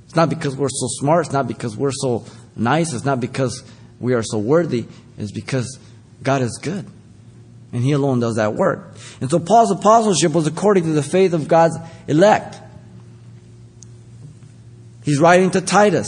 It's 0.05 0.15
not 0.15 0.29
because 0.29 0.55
we're 0.55 0.69
so 0.69 0.87
smart, 0.89 1.25
it's 1.25 1.33
not 1.33 1.47
because 1.47 1.75
we're 1.75 1.91
so 1.91 2.25
nice, 2.55 2.93
it's 2.93 3.05
not 3.05 3.19
because 3.19 3.63
we 3.99 4.13
are 4.13 4.23
so 4.23 4.37
worthy. 4.37 4.85
is 5.17 5.31
because 5.31 5.79
God 6.21 6.41
is 6.41 6.59
good. 6.61 6.85
And 7.71 7.83
He 7.83 7.91
alone 7.91 8.19
does 8.19 8.35
that 8.35 8.53
work. 8.53 8.95
And 9.21 9.29
so 9.29 9.39
Paul's 9.39 9.71
apostleship 9.71 10.33
was 10.33 10.45
according 10.45 10.83
to 10.83 10.91
the 10.91 11.03
faith 11.03 11.33
of 11.33 11.47
God's 11.47 11.77
elect. 12.07 12.59
He's 15.03 15.19
writing 15.19 15.51
to 15.51 15.61
Titus. 15.61 16.07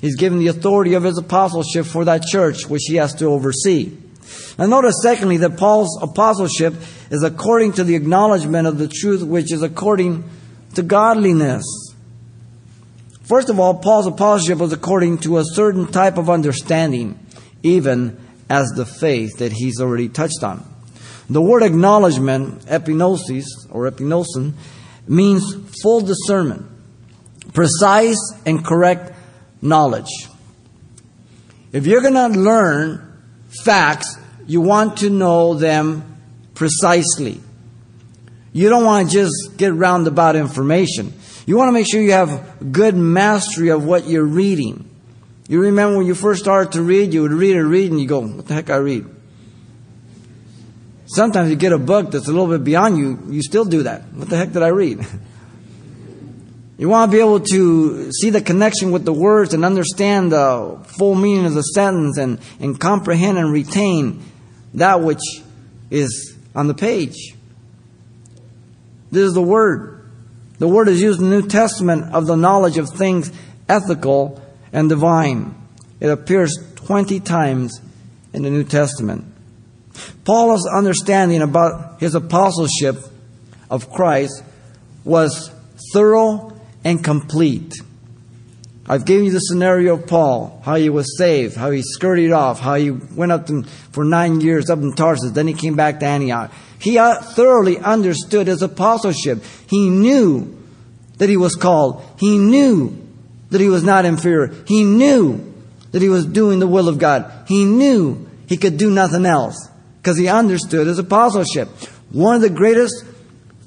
He's 0.00 0.16
given 0.16 0.38
the 0.38 0.48
authority 0.48 0.94
of 0.94 1.04
his 1.04 1.16
apostleship 1.16 1.86
for 1.86 2.04
that 2.04 2.22
church 2.24 2.66
which 2.66 2.82
he 2.86 2.96
has 2.96 3.14
to 3.16 3.26
oversee. 3.26 3.96
Now 4.58 4.66
notice 4.66 4.96
secondly 5.02 5.38
that 5.38 5.56
Paul's 5.56 5.98
apostleship 6.02 6.74
is 7.10 7.22
according 7.22 7.74
to 7.74 7.84
the 7.84 7.94
acknowledgement 7.94 8.66
of 8.66 8.78
the 8.78 8.88
truth 8.88 9.22
which 9.22 9.52
is 9.52 9.62
according 9.62 10.28
to 10.74 10.82
godliness. 10.82 11.64
First 13.22 13.48
of 13.48 13.60
all, 13.60 13.74
Paul's 13.74 14.06
apostleship 14.06 14.58
was 14.58 14.72
according 14.72 15.18
to 15.18 15.38
a 15.38 15.44
certain 15.44 15.86
type 15.86 16.18
of 16.18 16.28
understanding, 16.28 17.18
even 17.62 18.18
as 18.50 18.68
the 18.70 18.84
faith 18.84 19.38
that 19.38 19.52
he's 19.52 19.80
already 19.80 20.08
touched 20.08 20.42
on. 20.42 20.66
The 21.30 21.40
word 21.40 21.62
acknowledgement, 21.62 22.66
epignosis 22.66 23.44
or 23.70 23.90
epignosin, 23.90 24.54
means 25.06 25.54
full 25.82 26.00
discernment, 26.00 26.66
precise 27.52 28.18
and 28.46 28.64
correct 28.64 29.12
knowledge. 29.60 30.10
If 31.72 31.86
you're 31.86 32.02
going 32.02 32.14
to 32.14 32.28
learn 32.28 33.12
facts, 33.64 34.18
you 34.46 34.60
want 34.60 34.98
to 34.98 35.10
know 35.10 35.54
them 35.54 36.18
precisely. 36.54 37.40
You 38.52 38.68
don't 38.68 38.84
want 38.84 39.08
to 39.08 39.12
just 39.12 39.56
get 39.56 39.72
roundabout 39.74 40.36
information. 40.36 41.14
You 41.46 41.56
want 41.56 41.68
to 41.68 41.72
make 41.72 41.90
sure 41.90 42.00
you 42.00 42.12
have 42.12 42.72
good 42.72 42.94
mastery 42.94 43.70
of 43.70 43.84
what 43.84 44.06
you're 44.06 44.24
reading. 44.24 44.88
You 45.48 45.60
remember 45.62 45.98
when 45.98 46.06
you 46.06 46.14
first 46.14 46.42
started 46.42 46.72
to 46.72 46.82
read, 46.82 47.12
you 47.12 47.22
would 47.22 47.32
read 47.32 47.56
and 47.56 47.68
read, 47.68 47.90
and 47.90 48.00
you 48.00 48.06
go, 48.06 48.20
What 48.20 48.46
the 48.46 48.54
heck 48.54 48.70
I 48.70 48.76
read? 48.76 49.06
Sometimes 51.06 51.50
you 51.50 51.56
get 51.56 51.72
a 51.72 51.78
book 51.78 52.10
that's 52.10 52.28
a 52.28 52.30
little 52.30 52.46
bit 52.46 52.64
beyond 52.64 52.96
you, 52.96 53.18
you 53.28 53.42
still 53.42 53.64
do 53.64 53.82
that. 53.82 54.02
What 54.12 54.28
the 54.28 54.36
heck 54.36 54.52
did 54.52 54.62
I 54.62 54.68
read? 54.68 55.04
You 56.82 56.88
want 56.88 57.12
to 57.12 57.16
be 57.16 57.20
able 57.20 57.38
to 57.38 58.10
see 58.10 58.30
the 58.30 58.40
connection 58.40 58.90
with 58.90 59.04
the 59.04 59.12
words 59.12 59.54
and 59.54 59.64
understand 59.64 60.32
the 60.32 60.80
full 60.98 61.14
meaning 61.14 61.46
of 61.46 61.54
the 61.54 61.62
sentence 61.62 62.18
and, 62.18 62.40
and 62.58 62.76
comprehend 62.76 63.38
and 63.38 63.52
retain 63.52 64.20
that 64.74 65.00
which 65.00 65.22
is 65.92 66.36
on 66.56 66.66
the 66.66 66.74
page. 66.74 67.36
This 69.12 69.28
is 69.28 69.32
the 69.32 69.40
Word. 69.40 70.10
The 70.58 70.66
Word 70.66 70.88
is 70.88 71.00
used 71.00 71.20
in 71.20 71.30
the 71.30 71.40
New 71.40 71.46
Testament 71.46 72.12
of 72.12 72.26
the 72.26 72.34
knowledge 72.34 72.78
of 72.78 72.88
things 72.88 73.30
ethical 73.68 74.42
and 74.72 74.88
divine. 74.88 75.54
It 76.00 76.08
appears 76.08 76.52
20 76.74 77.20
times 77.20 77.80
in 78.32 78.42
the 78.42 78.50
New 78.50 78.64
Testament. 78.64 79.24
Paul's 80.24 80.66
understanding 80.66 81.42
about 81.42 82.00
his 82.00 82.16
apostleship 82.16 82.96
of 83.70 83.88
Christ 83.88 84.42
was 85.04 85.52
thorough 85.92 86.51
and 86.84 87.02
complete. 87.02 87.74
I've 88.88 89.04
given 89.04 89.24
you 89.24 89.30
the 89.30 89.38
scenario 89.38 89.94
of 89.94 90.06
Paul, 90.06 90.60
how 90.64 90.74
he 90.74 90.90
was 90.90 91.16
saved, 91.16 91.56
how 91.56 91.70
he 91.70 91.82
skirted 91.82 92.32
off, 92.32 92.60
how 92.60 92.74
he 92.74 92.90
went 92.90 93.30
up 93.30 93.46
to, 93.46 93.62
for 93.92 94.04
nine 94.04 94.40
years 94.40 94.68
up 94.70 94.80
in 94.80 94.92
Tarsus, 94.92 95.32
then 95.32 95.46
he 95.46 95.54
came 95.54 95.76
back 95.76 96.00
to 96.00 96.06
Antioch. 96.06 96.52
He 96.80 96.98
uh, 96.98 97.22
thoroughly 97.22 97.78
understood 97.78 98.48
his 98.48 98.60
apostleship. 98.60 99.42
He 99.68 99.88
knew 99.88 100.58
that 101.18 101.28
he 101.28 101.36
was 101.36 101.54
called. 101.54 102.04
He 102.18 102.38
knew 102.38 102.98
that 103.50 103.60
he 103.60 103.68
was 103.68 103.84
not 103.84 104.04
inferior. 104.04 104.52
He 104.66 104.82
knew 104.82 105.54
that 105.92 106.02
he 106.02 106.08
was 106.08 106.26
doing 106.26 106.58
the 106.58 106.66
will 106.66 106.88
of 106.88 106.98
God. 106.98 107.30
He 107.46 107.64
knew 107.64 108.28
he 108.48 108.56
could 108.56 108.78
do 108.78 108.90
nothing 108.90 109.26
else 109.26 109.68
because 109.98 110.18
he 110.18 110.26
understood 110.26 110.88
his 110.88 110.98
apostleship. 110.98 111.68
One 112.10 112.34
of 112.34 112.42
the 112.42 112.50
greatest 112.50 113.04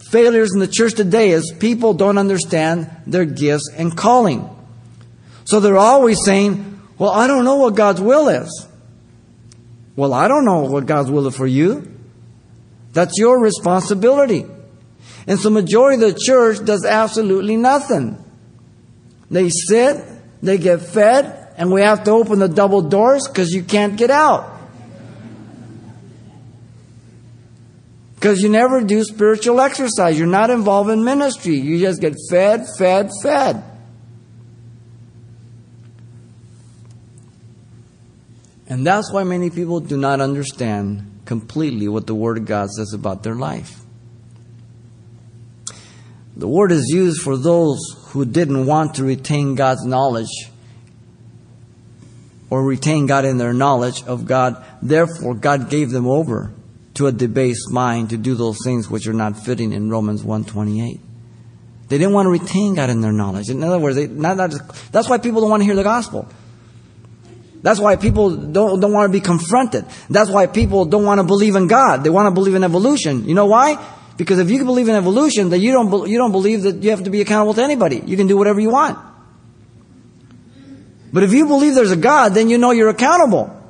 failures 0.09 0.51
in 0.53 0.59
the 0.59 0.67
church 0.67 0.93
today 0.93 1.31
is 1.31 1.53
people 1.59 1.93
don't 1.93 2.17
understand 2.17 2.89
their 3.05 3.25
gifts 3.25 3.69
and 3.75 3.95
calling. 3.95 4.49
So 5.45 5.59
they're 5.59 5.77
always 5.77 6.23
saying, 6.23 6.81
Well, 6.97 7.11
I 7.11 7.27
don't 7.27 7.45
know 7.45 7.57
what 7.57 7.75
God's 7.75 8.01
will 8.01 8.29
is. 8.29 8.67
Well, 9.95 10.13
I 10.13 10.27
don't 10.27 10.45
know 10.45 10.61
what 10.61 10.85
God's 10.85 11.09
will 11.09 11.27
is 11.27 11.35
for 11.35 11.47
you. 11.47 11.91
That's 12.93 13.13
your 13.17 13.39
responsibility. 13.39 14.45
And 15.27 15.39
so 15.39 15.49
majority 15.49 16.03
of 16.03 16.13
the 16.13 16.19
church 16.19 16.63
does 16.63 16.85
absolutely 16.85 17.57
nothing. 17.57 18.23
They 19.31 19.49
sit, 19.49 20.03
they 20.41 20.57
get 20.57 20.81
fed, 20.81 21.53
and 21.57 21.71
we 21.71 21.81
have 21.81 22.03
to 22.03 22.11
open 22.11 22.39
the 22.39 22.47
double 22.47 22.81
doors 22.81 23.27
because 23.27 23.51
you 23.51 23.63
can't 23.63 23.97
get 23.97 24.11
out. 24.11 24.54
Because 28.15 28.41
you 28.41 28.49
never 28.49 28.81
do 28.81 29.03
spiritual 29.03 29.59
exercise. 29.61 30.17
You're 30.17 30.27
not 30.27 30.49
involved 30.49 30.89
in 30.89 31.03
ministry. 31.03 31.57
You 31.57 31.79
just 31.79 32.01
get 32.01 32.15
fed, 32.29 32.65
fed, 32.77 33.09
fed. 33.21 33.63
And 38.67 38.85
that's 38.85 39.11
why 39.11 39.23
many 39.23 39.49
people 39.49 39.79
do 39.79 39.97
not 39.97 40.21
understand 40.21 41.21
completely 41.25 41.87
what 41.87 42.07
the 42.07 42.15
Word 42.15 42.37
of 42.37 42.45
God 42.45 42.69
says 42.71 42.93
about 42.93 43.21
their 43.21 43.35
life. 43.35 43.81
The 46.35 46.47
Word 46.47 46.71
is 46.71 46.87
used 46.89 47.21
for 47.21 47.37
those 47.37 47.77
who 48.07 48.25
didn't 48.25 48.65
want 48.65 48.95
to 48.95 49.03
retain 49.03 49.55
God's 49.55 49.85
knowledge 49.85 50.49
or 52.49 52.63
retain 52.63 53.05
God 53.05 53.25
in 53.25 53.37
their 53.37 53.53
knowledge 53.53 54.03
of 54.03 54.25
God. 54.25 54.63
Therefore, 54.81 55.35
God 55.35 55.69
gave 55.69 55.91
them 55.91 56.07
over 56.07 56.51
to 56.95 57.07
a 57.07 57.11
debased 57.11 57.71
mind 57.71 58.09
to 58.09 58.17
do 58.17 58.35
those 58.35 58.57
things 58.63 58.89
which 58.89 59.07
are 59.07 59.13
not 59.13 59.37
fitting 59.37 59.71
in 59.73 59.89
Romans 59.89 60.23
128. 60.23 60.99
They 61.87 61.97
didn't 61.97 62.13
want 62.13 62.25
to 62.25 62.31
retain 62.31 62.75
God 62.75 62.89
in 62.89 63.01
their 63.01 63.11
knowledge. 63.11 63.49
In 63.49 63.63
other 63.63 63.77
words, 63.77 63.95
they, 63.95 64.07
not, 64.07 64.37
not, 64.37 64.51
that's 64.91 65.07
why 65.07 65.17
people 65.17 65.41
don't 65.41 65.49
want 65.49 65.61
to 65.61 65.65
hear 65.65 65.75
the 65.75 65.83
gospel. 65.83 66.27
That's 67.61 67.79
why 67.79 67.95
people 67.95 68.35
don't, 68.35 68.79
don't 68.79 68.93
want 68.93 69.11
to 69.11 69.11
be 69.11 69.21
confronted. 69.21 69.85
That's 70.09 70.29
why 70.29 70.47
people 70.47 70.85
don't 70.85 71.03
want 71.03 71.19
to 71.19 71.23
believe 71.23 71.55
in 71.55 71.67
God. 71.67 72.03
They 72.03 72.09
want 72.09 72.27
to 72.27 72.31
believe 72.31 72.55
in 72.55 72.63
evolution. 72.63 73.27
You 73.27 73.35
know 73.35 73.47
why? 73.47 73.83
Because 74.17 74.39
if 74.39 74.49
you 74.49 74.63
believe 74.63 74.87
in 74.87 74.95
evolution, 74.95 75.49
then 75.49 75.61
you 75.61 75.71
don't, 75.71 76.07
you 76.07 76.17
don't 76.17 76.31
believe 76.31 76.63
that 76.63 76.81
you 76.83 76.91
have 76.91 77.03
to 77.03 77.09
be 77.09 77.21
accountable 77.21 77.53
to 77.55 77.63
anybody. 77.63 78.01
You 78.05 78.17
can 78.17 78.27
do 78.27 78.37
whatever 78.37 78.59
you 78.59 78.69
want. 78.69 78.97
But 81.11 81.23
if 81.23 81.33
you 81.33 81.45
believe 81.47 81.75
there's 81.75 81.91
a 81.91 81.97
God, 81.97 82.29
then 82.33 82.49
you 82.49 82.57
know 82.57 82.71
you're 82.71 82.89
accountable. 82.89 83.64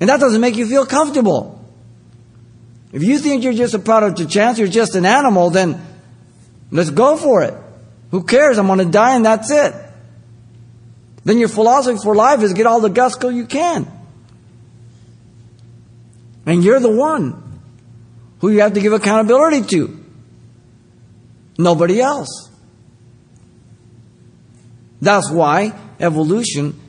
And 0.00 0.08
that 0.08 0.18
doesn't 0.18 0.40
make 0.40 0.56
you 0.56 0.66
feel 0.66 0.86
comfortable. 0.86 1.62
If 2.92 3.02
you 3.02 3.18
think 3.18 3.44
you're 3.44 3.52
just 3.52 3.74
a 3.74 3.78
product 3.78 4.18
of 4.20 4.30
chance, 4.30 4.58
you're 4.58 4.66
just 4.66 4.94
an 4.94 5.04
animal, 5.04 5.50
then 5.50 5.80
let's 6.70 6.90
go 6.90 7.16
for 7.16 7.42
it. 7.42 7.54
Who 8.10 8.24
cares? 8.24 8.58
I'm 8.58 8.66
going 8.66 8.80
to 8.80 8.86
die 8.86 9.14
and 9.14 9.24
that's 9.24 9.50
it. 9.50 9.74
Then 11.22 11.38
your 11.38 11.48
philosophy 11.48 11.98
for 12.02 12.16
life 12.16 12.42
is 12.42 12.54
get 12.54 12.66
all 12.66 12.80
the 12.80 12.88
gusto 12.88 13.28
you 13.28 13.46
can. 13.46 13.86
And 16.46 16.64
you're 16.64 16.80
the 16.80 16.90
one 16.90 17.60
who 18.40 18.50
you 18.50 18.62
have 18.62 18.72
to 18.72 18.80
give 18.80 18.94
accountability 18.94 19.62
to. 19.76 20.04
Nobody 21.58 22.00
else. 22.00 22.48
That's 25.02 25.30
why 25.30 25.78
evolution 26.00 26.79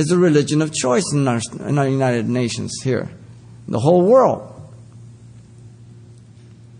is 0.00 0.06
the 0.06 0.16
religion 0.16 0.62
of 0.62 0.72
choice 0.72 1.04
in 1.12 1.28
our, 1.28 1.40
in 1.66 1.78
our 1.78 1.86
United 1.86 2.26
Nations 2.26 2.80
here, 2.82 3.10
the 3.68 3.78
whole 3.78 4.02
world. 4.02 4.46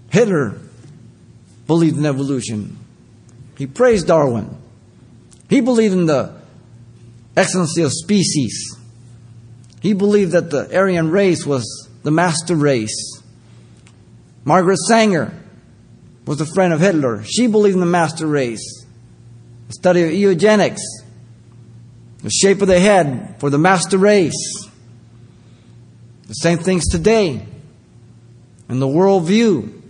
Hitler 0.09 0.59
believed 1.67 1.99
in 1.99 2.07
evolution. 2.07 2.79
He 3.59 3.67
praised 3.67 4.07
Darwin. 4.07 4.57
He 5.51 5.61
believed 5.61 5.93
in 5.93 6.07
the 6.07 6.35
excellency 7.37 7.83
of 7.83 7.93
species. 7.93 8.75
He 9.83 9.93
believed 9.93 10.33
that 10.33 10.51
the 10.51 10.75
Aryan 10.75 11.11
race 11.11 11.45
was 11.45 11.91
the 12.03 12.11
master 12.11 12.57
race. 12.57 13.23
Margaret 14.45 14.79
Sanger 14.89 15.31
was 16.25 16.41
a 16.41 16.47
friend 16.47 16.73
of 16.73 16.81
Hitler. 16.81 17.23
She 17.25 17.49
believed 17.49 17.75
in 17.75 17.81
the 17.81 17.87
master 17.87 18.27
race. 18.27 18.87
The 19.67 19.75
study 19.75 20.05
of 20.05 20.13
eugenics 20.13 20.81
the 22.23 22.31
shape 22.31 22.61
of 22.61 22.69
the 22.69 22.79
head 22.79 23.37
for 23.39 23.51
the 23.51 23.59
master 23.59 23.99
race. 23.99 24.69
The 26.29 26.35
same 26.35 26.59
things 26.59 26.87
today. 26.89 27.47
And 28.69 28.81
the 28.81 28.87
worldview. 28.87 29.81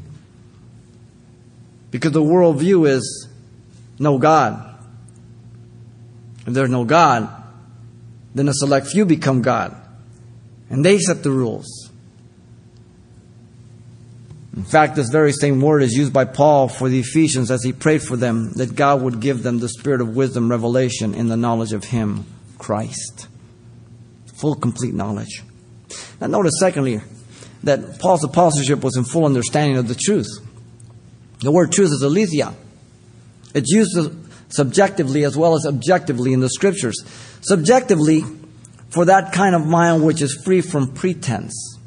Because 1.90 2.12
the 2.12 2.22
worldview 2.22 2.88
is 2.88 3.28
no 3.98 4.18
God. 4.18 4.66
If 6.46 6.54
there's 6.54 6.70
no 6.70 6.84
God, 6.84 7.28
then 8.34 8.48
a 8.48 8.54
select 8.54 8.86
few 8.86 9.04
become 9.04 9.42
God. 9.42 9.76
And 10.70 10.84
they 10.84 10.98
set 10.98 11.22
the 11.22 11.30
rules. 11.30 11.89
In 14.60 14.66
fact, 14.66 14.94
this 14.94 15.08
very 15.08 15.32
same 15.32 15.62
word 15.62 15.82
is 15.82 15.94
used 15.94 16.12
by 16.12 16.26
Paul 16.26 16.68
for 16.68 16.90
the 16.90 17.00
Ephesians 17.00 17.50
as 17.50 17.64
he 17.64 17.72
prayed 17.72 18.02
for 18.02 18.14
them 18.14 18.52
that 18.56 18.76
God 18.76 19.00
would 19.00 19.18
give 19.18 19.42
them 19.42 19.58
the 19.58 19.70
spirit 19.70 20.02
of 20.02 20.14
wisdom, 20.14 20.50
revelation, 20.50 21.14
in 21.14 21.28
the 21.28 21.36
knowledge 21.36 21.72
of 21.72 21.84
Him 21.84 22.26
Christ. 22.58 23.26
Full, 24.34 24.54
complete 24.56 24.92
knowledge. 24.92 25.42
Now, 26.20 26.26
notice, 26.26 26.52
secondly, 26.60 27.00
that 27.62 28.00
Paul's 28.00 28.22
apostleship 28.22 28.84
was 28.84 28.98
in 28.98 29.04
full 29.04 29.24
understanding 29.24 29.78
of 29.78 29.88
the 29.88 29.94
truth. 29.94 30.28
The 31.38 31.50
word 31.50 31.72
truth 31.72 31.92
is 31.92 32.02
aletheia. 32.02 32.52
It's 33.54 33.72
used 33.72 33.98
subjectively 34.50 35.24
as 35.24 35.38
well 35.38 35.54
as 35.54 35.64
objectively 35.64 36.34
in 36.34 36.40
the 36.40 36.50
scriptures. 36.50 37.02
Subjectively, 37.40 38.24
for 38.90 39.06
that 39.06 39.32
kind 39.32 39.54
of 39.54 39.64
mind 39.64 40.04
which 40.04 40.20
is 40.20 40.38
free 40.44 40.60
from 40.60 40.92
pretense, 40.92 41.78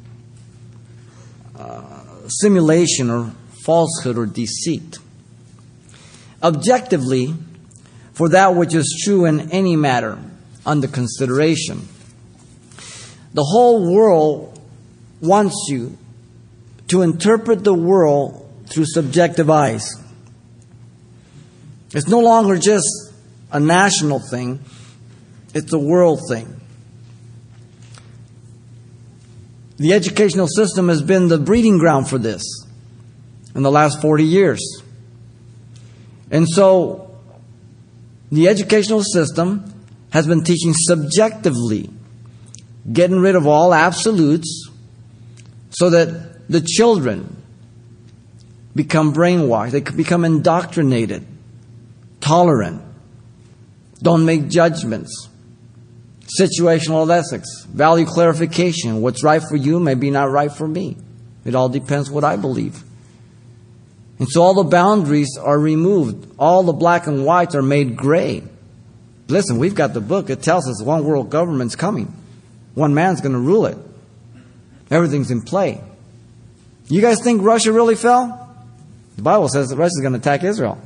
simulation, 2.28 3.10
or 3.10 3.32
falsehood 3.64 4.18
or 4.18 4.26
deceit. 4.26 4.98
Objectively, 6.42 7.34
for 8.12 8.28
that 8.28 8.54
which 8.54 8.74
is 8.74 9.02
true 9.04 9.24
in 9.24 9.50
any 9.50 9.76
matter 9.76 10.18
under 10.64 10.86
consideration. 10.86 11.88
The 13.32 13.42
whole 13.42 13.92
world 13.92 14.60
wants 15.20 15.66
you 15.68 15.98
to 16.88 17.02
interpret 17.02 17.64
the 17.64 17.74
world 17.74 18.40
through 18.68 18.86
subjective 18.86 19.50
eyes. 19.50 19.88
It's 21.92 22.08
no 22.08 22.20
longer 22.20 22.56
just 22.58 22.86
a 23.50 23.60
national 23.60 24.20
thing, 24.20 24.60
it's 25.54 25.72
a 25.72 25.78
world 25.78 26.20
thing. 26.28 26.60
The 29.84 29.92
educational 29.92 30.46
system 30.48 30.88
has 30.88 31.02
been 31.02 31.28
the 31.28 31.36
breeding 31.36 31.76
ground 31.76 32.08
for 32.08 32.16
this 32.16 32.42
in 33.54 33.62
the 33.62 33.70
last 33.70 34.00
40 34.00 34.24
years. 34.24 34.82
And 36.30 36.48
so, 36.48 37.14
the 38.32 38.48
educational 38.48 39.02
system 39.02 39.62
has 40.08 40.26
been 40.26 40.42
teaching 40.42 40.72
subjectively, 40.72 41.90
getting 42.90 43.18
rid 43.18 43.36
of 43.36 43.46
all 43.46 43.74
absolutes 43.74 44.70
so 45.68 45.90
that 45.90 46.48
the 46.48 46.62
children 46.62 47.42
become 48.74 49.12
brainwashed, 49.12 49.72
they 49.72 49.80
become 49.82 50.24
indoctrinated, 50.24 51.26
tolerant, 52.22 52.80
don't 54.00 54.24
make 54.24 54.48
judgments, 54.48 55.28
situational 56.40 57.10
ethics, 57.10 57.64
value 57.64 58.06
clarification. 58.06 59.00
What's 59.00 59.22
right 59.22 59.42
for 59.42 59.56
you 59.56 59.80
may 59.80 59.94
be 59.94 60.10
not 60.10 60.30
right 60.30 60.52
for 60.52 60.66
me. 60.66 60.96
It 61.44 61.54
all 61.54 61.68
depends 61.68 62.10
what 62.10 62.24
I 62.24 62.36
believe. 62.36 62.82
And 64.18 64.28
so 64.28 64.42
all 64.42 64.54
the 64.54 64.64
boundaries 64.64 65.36
are 65.40 65.58
removed. 65.58 66.34
All 66.38 66.62
the 66.62 66.72
black 66.72 67.06
and 67.06 67.24
whites 67.24 67.54
are 67.54 67.62
made 67.62 67.96
gray. 67.96 68.42
Listen, 69.28 69.58
we've 69.58 69.74
got 69.74 69.92
the 69.92 70.00
book. 70.00 70.30
It 70.30 70.42
tells 70.42 70.68
us 70.68 70.82
one 70.82 71.04
world 71.04 71.30
government's 71.30 71.76
coming. 71.76 72.14
One 72.74 72.94
man's 72.94 73.20
going 73.20 73.32
to 73.32 73.38
rule 73.38 73.66
it. 73.66 73.78
Everything's 74.90 75.30
in 75.30 75.42
play. 75.42 75.82
You 76.88 77.00
guys 77.00 77.22
think 77.22 77.42
Russia 77.42 77.72
really 77.72 77.94
fell? 77.94 78.40
The 79.16 79.22
Bible 79.22 79.48
says 79.48 79.68
that 79.68 79.76
Russia's 79.76 80.00
going 80.00 80.12
to 80.12 80.18
attack 80.18 80.44
Israel. 80.44 80.78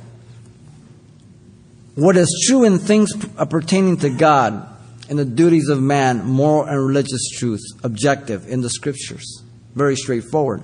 What 1.94 2.16
is 2.16 2.44
true 2.46 2.64
in 2.64 2.78
things 2.78 3.10
uh, 3.36 3.44
pertaining 3.44 3.96
to 3.98 4.10
God 4.10 4.68
and 5.08 5.18
the 5.18 5.24
duties 5.24 5.68
of 5.68 5.80
man, 5.80 6.24
moral 6.24 6.64
and 6.64 6.86
religious 6.86 7.30
truth, 7.30 7.62
objective 7.82 8.46
in 8.46 8.60
the 8.60 8.70
scriptures. 8.70 9.42
Very 9.74 9.96
straightforward. 9.96 10.62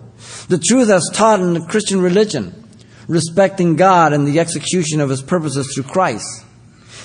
The 0.49 0.59
truth 0.59 0.91
as 0.91 1.09
taught 1.13 1.41
in 1.41 1.55
the 1.55 1.67
Christian 1.67 2.01
religion, 2.01 2.69
respecting 3.09 3.77
God 3.77 4.13
and 4.13 4.27
the 4.27 4.41
execution 4.41 5.01
of 5.01 5.11
his 5.11 5.23
purposes 5.23 5.73
through 5.75 5.85
Christ, 5.85 6.45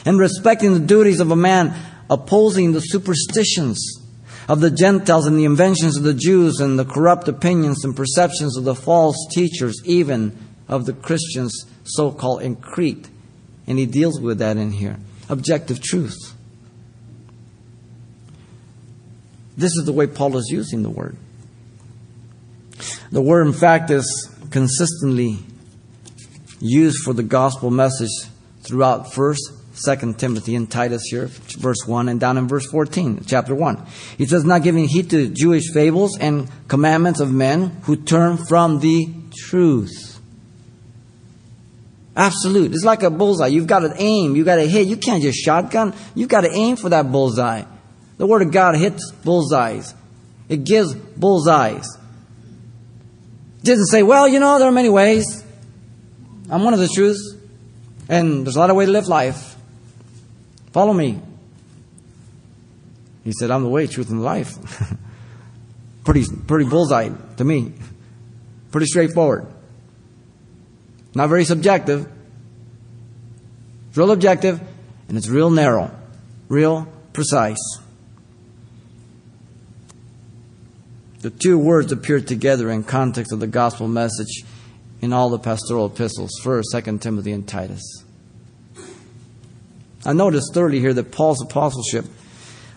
and 0.05 0.19
respecting 0.19 0.73
the 0.73 0.79
duties 0.79 1.19
of 1.19 1.31
a 1.31 1.35
man 1.35 1.75
opposing 2.09 2.71
the 2.71 2.79
superstitions 2.79 3.99
of 4.47 4.61
the 4.61 4.71
Gentiles 4.71 5.27
and 5.27 5.37
the 5.37 5.45
inventions 5.45 5.95
of 5.95 6.03
the 6.03 6.13
Jews 6.13 6.59
and 6.59 6.79
the 6.79 6.85
corrupt 6.85 7.27
opinions 7.27 7.85
and 7.85 7.95
perceptions 7.95 8.57
of 8.57 8.63
the 8.63 8.75
false 8.75 9.27
teachers, 9.31 9.79
even 9.85 10.35
of 10.67 10.85
the 10.85 10.93
Christians 10.93 11.65
so 11.83 12.11
called 12.11 12.41
in 12.41 12.55
Crete. 12.55 13.07
And 13.67 13.77
he 13.77 13.85
deals 13.85 14.19
with 14.19 14.39
that 14.39 14.57
in 14.57 14.71
here. 14.71 14.97
Objective 15.29 15.79
truth. 15.81 16.33
This 19.59 19.75
is 19.75 19.83
the 19.83 19.91
way 19.91 20.07
Paul 20.07 20.37
is 20.37 20.47
using 20.49 20.83
the 20.83 20.89
word. 20.89 21.17
The 23.11 23.21
word, 23.21 23.45
in 23.45 23.51
fact, 23.51 23.91
is 23.91 24.33
consistently 24.51 25.39
used 26.61 27.03
for 27.03 27.13
the 27.13 27.23
gospel 27.23 27.69
message 27.69 28.09
throughout 28.61 29.07
1st, 29.07 29.37
2nd 29.85 30.17
Timothy, 30.17 30.55
and 30.55 30.71
Titus 30.71 31.03
here, 31.11 31.25
verse 31.57 31.85
1, 31.85 32.07
and 32.07 32.21
down 32.21 32.37
in 32.37 32.47
verse 32.47 32.67
14, 32.67 33.25
chapter 33.27 33.53
1. 33.53 33.85
He 34.17 34.25
says, 34.25 34.45
Not 34.45 34.63
giving 34.63 34.87
heed 34.87 35.09
to 35.09 35.27
Jewish 35.27 35.73
fables 35.73 36.17
and 36.17 36.49
commandments 36.69 37.19
of 37.19 37.33
men 37.33 37.81
who 37.83 37.97
turn 37.97 38.37
from 38.37 38.79
the 38.79 39.09
truth. 39.35 40.21
Absolute. 42.15 42.71
It's 42.71 42.85
like 42.85 43.03
a 43.03 43.09
bullseye. 43.09 43.47
You've 43.47 43.67
got 43.67 43.79
to 43.79 43.93
aim. 43.97 44.37
You've 44.37 44.45
got 44.45 44.55
to 44.55 44.67
hit. 44.69 44.87
You 44.87 44.95
can't 44.95 45.21
just 45.21 45.37
shotgun. 45.37 45.93
You've 46.15 46.29
got 46.29 46.41
to 46.41 46.49
aim 46.49 46.77
for 46.77 46.87
that 46.89 47.11
bullseye. 47.11 47.63
The 48.19 48.27
Word 48.27 48.41
of 48.41 48.51
God 48.51 48.75
hits 48.75 49.11
bullseyes. 49.11 49.95
It 50.49 50.65
gives 50.65 50.93
bullseyes. 50.93 51.87
It 53.59 53.65
doesn't 53.65 53.85
say, 53.85 54.03
well, 54.03 54.27
you 54.27 54.41
know, 54.41 54.59
there 54.59 54.67
are 54.67 54.73
many 54.73 54.89
ways. 54.89 55.41
I'm 56.49 56.63
one 56.63 56.73
of 56.73 56.81
the 56.81 56.89
truths. 56.89 57.37
And 58.09 58.45
there's 58.45 58.57
a 58.57 58.59
lot 58.59 58.69
of 58.69 58.75
ways 58.75 58.89
to 58.89 58.91
live 58.91 59.07
life. 59.07 59.55
Follow 60.73 60.91
me. 60.91 61.21
He 63.23 63.31
said, 63.31 63.51
I'm 63.51 63.63
the 63.63 63.69
way, 63.69 63.87
truth, 63.87 64.09
and 64.09 64.21
life. 64.21 64.53
pretty, 66.03 66.25
pretty 66.45 66.69
bullseye 66.69 67.11
to 67.37 67.43
me. 67.45 67.71
Pretty 68.71 68.87
straightforward. 68.87 69.47
Not 71.15 71.29
very 71.29 71.45
subjective. 71.45 72.11
It's 73.87 73.97
real 73.97 74.11
objective, 74.11 74.59
and 75.07 75.17
it's 75.17 75.29
real 75.29 75.49
narrow. 75.49 75.95
Real 76.49 76.85
precise. 77.13 77.79
The 81.21 81.29
two 81.29 81.57
words 81.57 81.91
appear 81.91 82.21
together 82.21 82.71
in 82.71 82.83
context 82.83 83.33
of 83.33 83.39
the 83.39 83.47
gospel 83.47 83.87
message 83.87 84.43
in 85.01 85.11
all 85.11 85.29
the 85.29 85.39
pastoral 85.39 85.87
epistles, 85.87 86.31
1st, 86.41 86.63
2nd 86.73 87.01
Timothy, 87.01 87.31
and 87.33 87.47
Titus. 87.47 88.03
I 90.05 90.13
notice 90.13 90.49
thirdly 90.53 90.79
here 90.79 90.93
that 90.93 91.11
Paul's 91.11 91.41
apostleship 91.41 92.05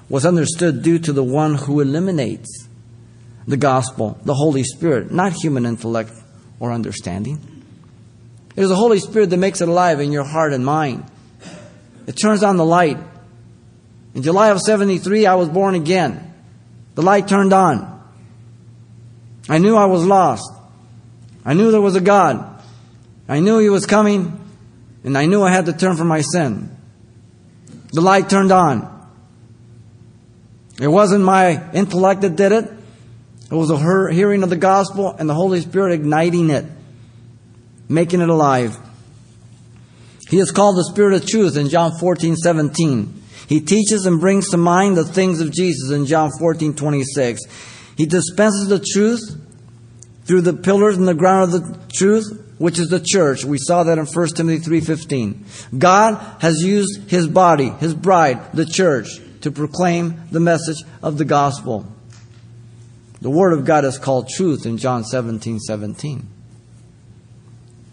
was 0.09 0.27
understood 0.27 0.83
due 0.83 0.99
to 0.99 1.13
the 1.13 1.23
one 1.23 1.55
who 1.55 1.81
eliminates 1.81 2.67
the 3.47 3.57
gospel, 3.57 4.19
the 4.25 4.35
Holy 4.35 4.65
Spirit, 4.65 5.13
not 5.13 5.33
human 5.33 5.65
intellect 5.65 6.13
or 6.59 6.73
understanding. 6.73 7.65
It 8.57 8.63
is 8.63 8.69
the 8.69 8.77
Holy 8.77 8.99
Spirit 8.99 9.31
that 9.31 9.37
makes 9.37 9.61
it 9.61 9.69
alive 9.69 10.01
in 10.01 10.13
your 10.13 10.25
heart 10.25 10.53
and 10.53 10.65
mind. 10.65 11.05
It 12.07 12.13
turns 12.13 12.43
on 12.43 12.57
the 12.57 12.65
light. 12.65 12.99
In 14.15 14.23
July 14.23 14.51
of 14.51 14.61
73, 14.61 15.27
I 15.27 15.37
was 15.37 15.49
born 15.49 15.75
again. 15.75 16.35
The 16.97 17.03
light 17.03 17.29
turned 17.29 17.53
on. 17.53 17.92
I 19.49 19.59
knew 19.59 19.77
I 19.77 19.87
was 19.87 20.05
lost. 20.05 20.51
I 21.45 21.55
knew 21.55 21.71
there 21.71 21.81
was 21.81 21.97
a 21.97 22.01
God. 22.01 22.63
I 23.29 23.41
knew 23.41 23.59
He 23.59 23.69
was 23.69 23.87
coming, 23.87 24.39
and 25.05 25.17
I 25.19 25.27
knew 25.27 25.43
I 25.43 25.51
had 25.51 25.67
to 25.67 25.73
turn 25.73 25.97
from 25.97 26.09
my 26.09 26.21
sin. 26.21 26.77
The 27.93 28.01
light 28.01 28.31
turned 28.31 28.53
on. 28.53 28.89
It 30.81 30.89
wasn't 30.89 31.25
my 31.25 31.73
intellect 31.73 32.23
that 32.23 32.37
did 32.37 32.53
it. 32.53 32.71
It 33.51 33.55
was 33.55 33.71
a 33.71 34.13
hearing 34.13 34.43
of 34.43 34.51
the 34.51 34.57
gospel 34.57 35.15
and 35.19 35.29
the 35.29 35.35
Holy 35.35 35.61
Spirit 35.61 35.93
igniting 35.93 36.49
it, 36.49 36.65
making 37.89 38.23
it 38.23 38.31
alive. 38.31 38.79
He 40.31 40.39
is 40.39 40.51
called 40.51 40.79
the 40.79 40.85
Spirit 40.85 41.15
of 41.15 41.27
truth 41.27 41.59
in 41.59 41.69
John 41.69 41.93
14, 42.01 42.37
17. 42.37 43.23
He 43.49 43.61
teaches 43.61 44.07
and 44.07 44.19
brings 44.19 44.49
to 44.49 44.57
mind 44.57 44.97
the 44.97 45.05
things 45.05 45.41
of 45.41 45.53
Jesus 45.53 45.91
in 45.91 46.07
John 46.07 46.31
14, 46.39 46.75
26. 46.75 47.43
He 48.03 48.07
dispenses 48.07 48.67
the 48.67 48.85
truth 48.85 49.41
through 50.25 50.41
the 50.41 50.55
pillars 50.55 50.97
and 50.97 51.07
the 51.07 51.15
ground 51.15 51.55
of 51.55 51.63
the 51.63 51.95
truth, 51.95 52.53
which 52.59 52.81
is 52.81 52.89
the 52.89 52.99
church. 52.99 53.45
We 53.45 53.59
saw 53.59 53.85
that 53.85 53.97
in 53.97 54.07
1 54.07 54.35
Timothy 54.35 54.59
3:15. 54.59 55.45
God 55.79 56.19
has 56.41 56.65
used 56.65 57.09
his 57.09 57.29
body, 57.29 57.69
his 57.79 57.95
bride, 57.95 58.41
the 58.55 58.67
church, 58.67 59.21
to 59.43 59.53
proclaim 59.53 60.21
the 60.33 60.41
message 60.41 60.79
of 61.01 61.17
the 61.17 61.25
gospel. 61.25 61.87
The 63.21 63.31
word 63.31 63.53
of 63.53 63.65
God 63.65 63.85
is 63.85 63.99
called 63.99 64.29
truth 64.29 64.67
in 64.67 64.79
John 64.79 65.05
17, 65.05 65.61
17. 65.61 66.27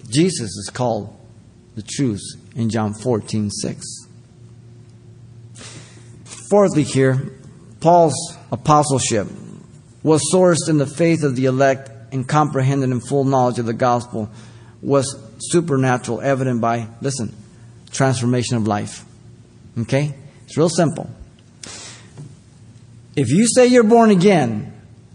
Jesus 0.10 0.58
is 0.58 0.72
called 0.74 1.16
the 1.76 1.84
truth 1.84 2.24
in 2.56 2.72
John 2.72 2.96
14, 2.96 3.52
6. 3.52 3.86
Fourthly, 6.50 6.82
here, 6.82 7.32
Paul's 7.80 8.16
apostleship 8.52 9.28
was 10.04 10.22
sourced 10.34 10.70
in 10.70 10.78
the 10.78 10.88
faith 10.88 11.24
of 11.24 11.36
the 11.36 11.46
elect 11.46 11.90
and 12.12 12.28
comprehended 12.28 12.90
in 12.90 13.00
full 13.00 13.24
knowledge 13.24 13.60
of 13.60 13.66
the 13.66 13.74
gospel 13.74 14.30
was 14.82 15.22
supernatural, 15.40 16.22
evident 16.22 16.62
by, 16.62 16.88
listen, 17.02 17.36
transformation 17.92 18.58
of 18.58 18.68
life. 18.68 19.06
Okay? 19.78 20.14
It's 20.46 20.58
real 20.58 20.70
simple. 20.70 21.10
If 23.16 23.30
you 23.30 23.48
say 23.48 23.68
you're 23.68 23.84
born 23.84 24.12
again, 24.12 24.74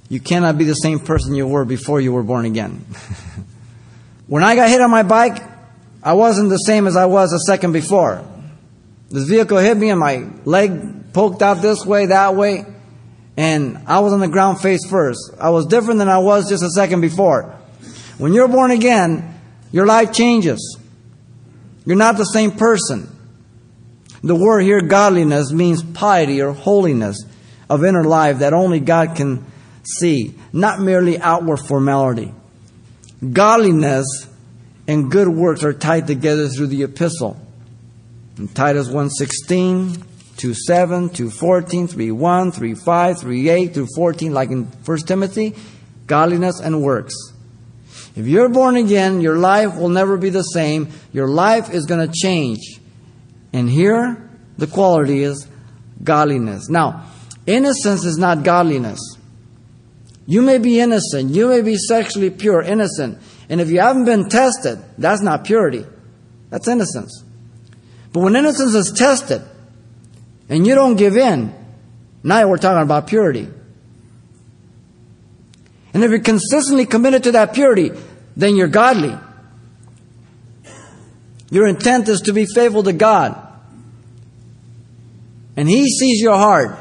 you 0.09 0.21
cannot 0.21 0.59
be 0.59 0.65
the 0.65 0.75
same 0.75 1.01
person 1.01 1.35
you 1.35 1.47
were 1.47 1.65
before 1.65 2.01
you 2.01 2.13
were 2.13 2.23
born 2.23 2.45
again. 2.45 2.85
when 4.27 4.43
I 4.43 4.55
got 4.55 4.69
hit 4.69 4.81
on 4.81 4.91
my 4.91 5.03
bike, 5.03 5.43
I 6.03 6.13
wasn't 6.13 6.51
the 6.51 6.59
same 6.59 6.87
as 6.87 6.97
I 6.97 7.07
was 7.07 7.33
a 7.33 7.39
second 7.39 7.73
before. 7.73 8.25
This 9.11 9.25
vehicle 9.25 9.59
hit 9.59 9.77
me 9.77 9.91
and 9.91 9.99
my 9.99 10.29
leg 10.45 11.13
poked 11.13 11.41
out 11.41 11.63
this 11.63 11.87
way, 11.87 12.07
that 12.07 12.35
way, 12.35 12.67
and 13.37 13.79
I 13.87 14.01
was 14.01 14.13
on 14.13 14.21
the 14.21 14.29
ground 14.29 14.61
face 14.61 14.87
first. 14.89 15.33
I 15.41 15.51
was 15.51 15.67
different 15.67 15.99
than 15.99 16.09
I 16.09 16.19
was 16.19 16.49
just 16.49 16.63
a 16.63 16.71
second 16.71 17.01
before. 17.01 17.55
When 18.19 18.33
you're 18.33 18.49
born 18.49 18.71
again, 18.71 19.41
your 19.73 19.87
life 19.87 20.13
changes. 20.13 20.79
You're 21.85 21.97
not 21.97 22.17
the 22.17 22.25
same 22.25 22.53
person. 22.53 23.11
The 24.23 24.35
word 24.35 24.61
here, 24.61 24.81
godliness, 24.81 25.53
means 25.53 25.83
piety 25.83 26.41
or 26.41 26.53
holiness 26.53 27.25
of 27.69 27.85
inner 27.85 28.05
life 28.05 28.39
that 28.39 28.53
only 28.53 28.81
God 28.81 29.17
can 29.17 29.45
see, 29.83 30.35
not 30.53 30.81
merely 30.81 31.19
outward 31.19 31.59
formality. 31.59 32.33
Godliness 33.33 34.07
and 34.87 35.11
good 35.11 35.29
works 35.29 35.63
are 35.65 35.73
tied 35.73 36.07
together 36.07 36.49
through 36.49 36.69
the 36.69 36.85
epistle. 36.85 37.41
In 38.39 38.49
Titus 38.49 38.89
1.16, 38.89 40.03
2.7, 40.37 41.11
2.14, 41.11 41.89
3.1, 41.89 42.55
3.5, 42.55 43.21
3.8 43.21 43.75
through 43.75 43.87
14, 43.95 44.33
like 44.33 44.51
in 44.51 44.65
1 44.65 44.99
Timothy, 44.99 45.55
godliness 46.07 46.61
and 46.61 46.83
works. 46.83 47.15
If 48.17 48.27
you're 48.27 48.49
born 48.49 48.77
again, 48.77 49.21
your 49.21 49.39
life 49.39 49.77
will 49.77 49.89
never 49.89 50.17
be 50.17 50.31
the 50.31 50.43
same. 50.43 50.89
Your 51.13 51.29
life 51.29 51.73
is 51.73 51.87
going 51.87 52.07
to 52.07 52.13
change. 52.13 52.81
And 53.53 53.69
here, 53.69 54.31
the 54.57 54.67
quality 54.67 55.23
is 55.23 55.47
godliness. 56.03 56.69
Now, 56.69 57.07
innocence 57.47 58.05
is 58.05 58.19
not 58.19 58.43
godliness. 58.45 59.01
You 60.27 60.43
may 60.43 60.59
be 60.59 60.81
innocent. 60.81 61.31
You 61.31 61.49
may 61.49 61.61
be 61.61 61.77
sexually 61.77 62.31
pure, 62.31 62.63
innocent. 62.63 63.19
And 63.49 63.61
if 63.61 63.69
you 63.71 63.81
haven't 63.81 64.05
been 64.05 64.29
tested, 64.29 64.79
that's 64.97 65.21
not 65.21 65.45
purity. 65.45 65.85
That's 66.51 66.69
innocence. 66.69 67.25
But 68.13 68.21
when 68.21 68.37
innocence 68.37 68.75
is 68.75 68.93
tested 68.97 69.43
and 70.49 70.67
you 70.67 70.75
don't 70.75 70.97
give 70.97 71.17
in, 71.17 71.55
now 72.23 72.49
we're 72.49 72.59
talking 72.59 72.83
about 72.83 73.07
purity. 73.07 73.49
And 75.93 76.03
if 76.03 76.11
you're 76.11 76.21
consistently 76.21 76.87
committed 76.87 77.25
to 77.25 77.33
that 77.33 77.55
purity, 77.55 77.93
then 78.37 78.57
you're 78.57 78.69
godly. 78.69 79.17
Your 81.51 81.69
intent 81.69 82.09
is 82.09 82.23
to 82.23 82.33
be 82.33 82.47
faithful 82.47 82.83
to 82.83 82.93
God. 82.93 83.41
And 85.57 85.69
He 85.69 85.89
sees 85.89 86.21
your 86.21 86.37
heart. 86.37 86.77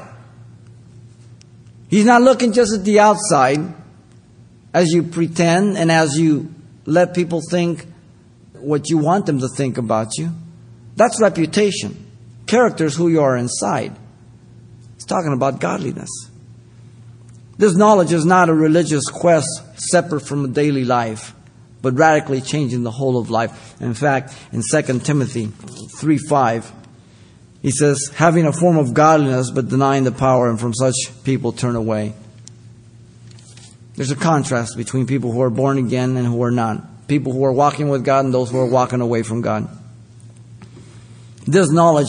He's 1.89 2.05
not 2.05 2.23
looking 2.23 2.53
just 2.53 2.73
at 2.73 2.83
the 2.83 2.99
outside 2.99 3.59
as 4.73 4.91
you 4.91 5.03
pretend 5.03 5.77
and 5.77 5.91
as 5.91 6.17
you 6.17 6.51
let 6.85 7.13
people 7.13 7.41
think 7.51 7.85
what 8.53 8.89
you 8.89 8.97
want 8.97 9.27
them 9.27 9.39
to 9.39 9.47
think 9.47 9.77
about 9.77 10.17
you. 10.17 10.31
That's 10.95 11.21
reputation. 11.21 12.11
Character 12.53 12.85
is 12.85 12.95
who 12.95 13.07
you 13.07 13.19
are 13.23 13.35
inside. 13.35 13.97
He's 14.93 15.05
talking 15.05 15.33
about 15.33 15.59
godliness. 15.59 16.11
This 17.57 17.75
knowledge 17.75 18.13
is 18.13 18.25
not 18.25 18.47
a 18.47 18.53
religious 18.53 19.09
quest 19.09 19.49
separate 19.75 20.19
from 20.19 20.53
daily 20.53 20.85
life, 20.85 21.33
but 21.81 21.95
radically 21.95 22.41
changing 22.41 22.83
the 22.83 22.91
whole 22.91 23.17
of 23.17 23.31
life. 23.31 23.81
In 23.81 23.95
fact, 23.95 24.37
in 24.51 24.61
2 24.61 24.99
Timothy 24.99 25.47
3 25.97 26.19
5, 26.19 26.71
he 27.63 27.71
says, 27.71 28.11
having 28.13 28.45
a 28.45 28.53
form 28.53 28.77
of 28.77 28.93
godliness 28.93 29.49
but 29.49 29.67
denying 29.67 30.03
the 30.03 30.11
power, 30.11 30.47
and 30.47 30.59
from 30.59 30.75
such 30.75 30.93
people 31.23 31.53
turn 31.53 31.75
away. 31.75 32.13
There's 33.95 34.11
a 34.11 34.15
contrast 34.15 34.77
between 34.77 35.07
people 35.07 35.31
who 35.31 35.41
are 35.41 35.49
born 35.49 35.79
again 35.79 36.17
and 36.17 36.27
who 36.27 36.43
are 36.43 36.51
not. 36.51 37.07
People 37.07 37.33
who 37.33 37.45
are 37.45 37.51
walking 37.51 37.89
with 37.89 38.05
God 38.05 38.25
and 38.25 38.33
those 38.33 38.51
who 38.51 38.59
are 38.59 38.69
walking 38.69 39.01
away 39.01 39.23
from 39.23 39.41
God. 39.41 39.67
This 41.47 41.71
knowledge 41.71 42.07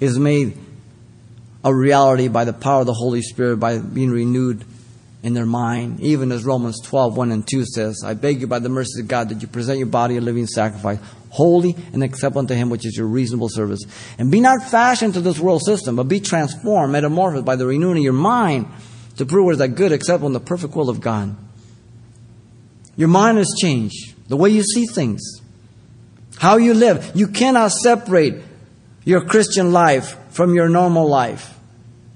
is 0.00 0.18
made 0.18 0.56
a 1.64 1.74
reality 1.74 2.28
by 2.28 2.44
the 2.44 2.52
power 2.52 2.80
of 2.80 2.86
the 2.86 2.94
Holy 2.94 3.22
Spirit, 3.22 3.56
by 3.56 3.78
being 3.78 4.10
renewed 4.10 4.64
in 5.22 5.34
their 5.34 5.46
mind. 5.46 6.00
Even 6.00 6.30
as 6.30 6.44
Romans 6.44 6.80
12, 6.80 7.16
1 7.16 7.32
and 7.32 7.46
2 7.46 7.64
says, 7.64 8.02
I 8.04 8.14
beg 8.14 8.40
you 8.40 8.46
by 8.46 8.60
the 8.60 8.68
mercy 8.68 9.00
of 9.00 9.08
God 9.08 9.28
that 9.28 9.42
you 9.42 9.48
present 9.48 9.78
your 9.78 9.88
body 9.88 10.16
a 10.16 10.20
living 10.20 10.46
sacrifice, 10.46 10.98
holy 11.30 11.76
and 11.92 12.02
acceptable 12.02 12.40
unto 12.40 12.54
Him, 12.54 12.70
which 12.70 12.86
is 12.86 12.96
your 12.96 13.06
reasonable 13.06 13.48
service. 13.48 13.80
And 14.18 14.30
be 14.30 14.40
not 14.40 14.62
fashioned 14.70 15.14
to 15.14 15.20
this 15.20 15.38
world 15.38 15.62
system, 15.64 15.96
but 15.96 16.04
be 16.04 16.20
transformed, 16.20 16.92
metamorphosed 16.92 17.44
by 17.44 17.56
the 17.56 17.66
renewing 17.66 17.98
of 17.98 18.04
your 18.04 18.12
mind 18.12 18.66
to 19.16 19.26
prove 19.26 19.46
what 19.46 19.52
is 19.52 19.58
that 19.58 19.70
good, 19.70 19.92
acceptable, 19.92 20.26
and 20.26 20.36
the 20.36 20.40
perfect 20.40 20.74
will 20.74 20.88
of 20.88 21.00
God. 21.00 21.36
Your 22.96 23.08
mind 23.08 23.38
has 23.38 23.52
changed. 23.60 24.14
The 24.28 24.36
way 24.36 24.50
you 24.50 24.62
see 24.62 24.86
things. 24.86 25.40
How 26.38 26.56
you 26.56 26.74
live. 26.74 27.12
You 27.14 27.28
cannot 27.28 27.72
separate 27.72 28.42
your 29.08 29.24
Christian 29.24 29.72
life 29.72 30.18
from 30.28 30.54
your 30.54 30.68
normal 30.68 31.08
life. 31.08 31.58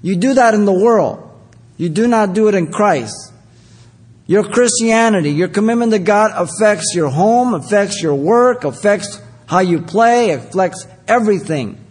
You 0.03 0.15
do 0.15 0.35
that 0.35 0.53
in 0.53 0.65
the 0.65 0.71
world. 0.71 1.27
You 1.75 1.89
do 1.89 2.07
not 2.07 2.33
do 2.33 2.49
it 2.49 2.53
in 2.53 2.71
Christ. 2.71 3.33
Your 4.27 4.43
Christianity, 4.43 5.31
your 5.31 5.47
commitment 5.47 5.91
to 5.93 5.97
God 5.97 6.29
affects 6.35 6.93
your 6.93 7.09
home, 7.09 7.55
affects 7.55 8.03
your 8.03 8.13
work, 8.13 8.63
affects 8.63 9.19
how 9.47 9.61
you 9.61 9.81
play, 9.81 10.33
affects 10.33 10.85
everything. 11.07 11.83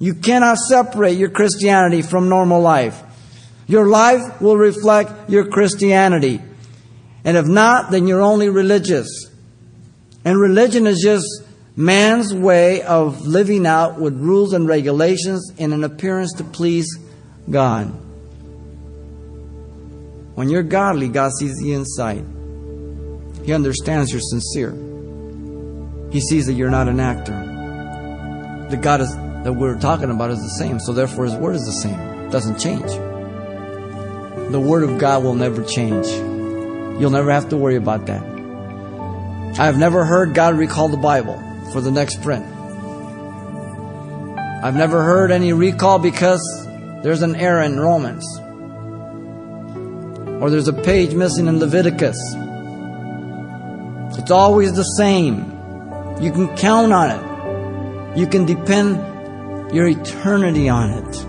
You 0.00 0.14
cannot 0.14 0.58
separate 0.58 1.12
your 1.16 1.30
Christianity 1.30 2.02
from 2.02 2.28
normal 2.28 2.60
life. 2.60 3.00
Your 3.68 3.86
life 3.86 4.40
will 4.40 4.56
reflect 4.56 5.30
your 5.30 5.46
Christianity. 5.46 6.42
And 7.24 7.36
if 7.36 7.46
not, 7.46 7.92
then 7.92 8.08
you're 8.08 8.20
only 8.20 8.48
religious. 8.48 9.30
And 10.24 10.40
religion 10.40 10.88
is 10.88 11.00
just 11.04 11.44
man's 11.80 12.34
way 12.34 12.82
of 12.82 13.26
living 13.26 13.66
out 13.66 13.98
with 13.98 14.14
rules 14.14 14.52
and 14.52 14.68
regulations 14.68 15.50
in 15.56 15.72
an 15.72 15.82
appearance 15.82 16.34
to 16.34 16.44
please 16.44 16.98
God. 17.50 17.86
When 20.34 20.48
you're 20.48 20.62
godly, 20.62 21.08
God 21.08 21.32
sees 21.32 21.58
the 21.58 21.72
inside. 21.72 22.24
He 23.44 23.52
understands 23.52 24.12
you're 24.12 24.20
sincere. 24.20 24.72
He 26.12 26.20
sees 26.20 26.46
that 26.46 26.52
you're 26.52 26.70
not 26.70 26.88
an 26.88 27.00
actor. 27.00 28.68
The 28.70 28.76
God 28.76 29.00
is, 29.00 29.14
that 29.16 29.54
we're 29.54 29.78
talking 29.78 30.10
about 30.10 30.30
is 30.30 30.40
the 30.40 30.50
same, 30.50 30.80
so 30.80 30.92
therefore 30.92 31.24
His 31.24 31.34
Word 31.34 31.56
is 31.56 31.64
the 31.64 31.72
same. 31.72 31.98
It 31.98 32.30
doesn't 32.30 32.58
change. 32.58 32.90
The 34.52 34.60
Word 34.60 34.82
of 34.82 34.98
God 34.98 35.24
will 35.24 35.34
never 35.34 35.64
change. 35.64 36.06
You'll 37.00 37.10
never 37.10 37.30
have 37.30 37.48
to 37.48 37.56
worry 37.56 37.76
about 37.76 38.06
that. 38.06 38.22
I 39.58 39.66
have 39.66 39.78
never 39.78 40.04
heard 40.04 40.34
God 40.34 40.56
recall 40.56 40.88
the 40.88 40.96
Bible 40.96 41.42
for 41.72 41.80
the 41.80 41.90
next 41.90 42.22
print. 42.22 42.44
I've 44.62 44.76
never 44.76 45.02
heard 45.02 45.30
any 45.30 45.52
recall 45.52 45.98
because 45.98 46.42
there's 47.02 47.22
an 47.22 47.34
error 47.36 47.62
in 47.62 47.80
Romans 47.80 48.24
or 50.40 50.50
there's 50.50 50.68
a 50.68 50.72
page 50.72 51.14
missing 51.14 51.46
in 51.46 51.58
Leviticus. 51.58 52.18
It's 54.18 54.30
always 54.30 54.74
the 54.74 54.84
same. 54.84 55.38
You 56.20 56.30
can 56.32 56.54
count 56.56 56.92
on 56.92 57.10
it. 57.10 58.18
You 58.18 58.26
can 58.26 58.44
depend 58.44 59.74
your 59.74 59.86
eternity 59.86 60.68
on 60.68 60.90
it. 60.90 61.26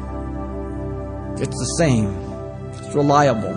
It's 1.41 1.58
the 1.58 1.75
same. 1.77 2.08
It's 2.73 2.95
reliable. 2.95 3.54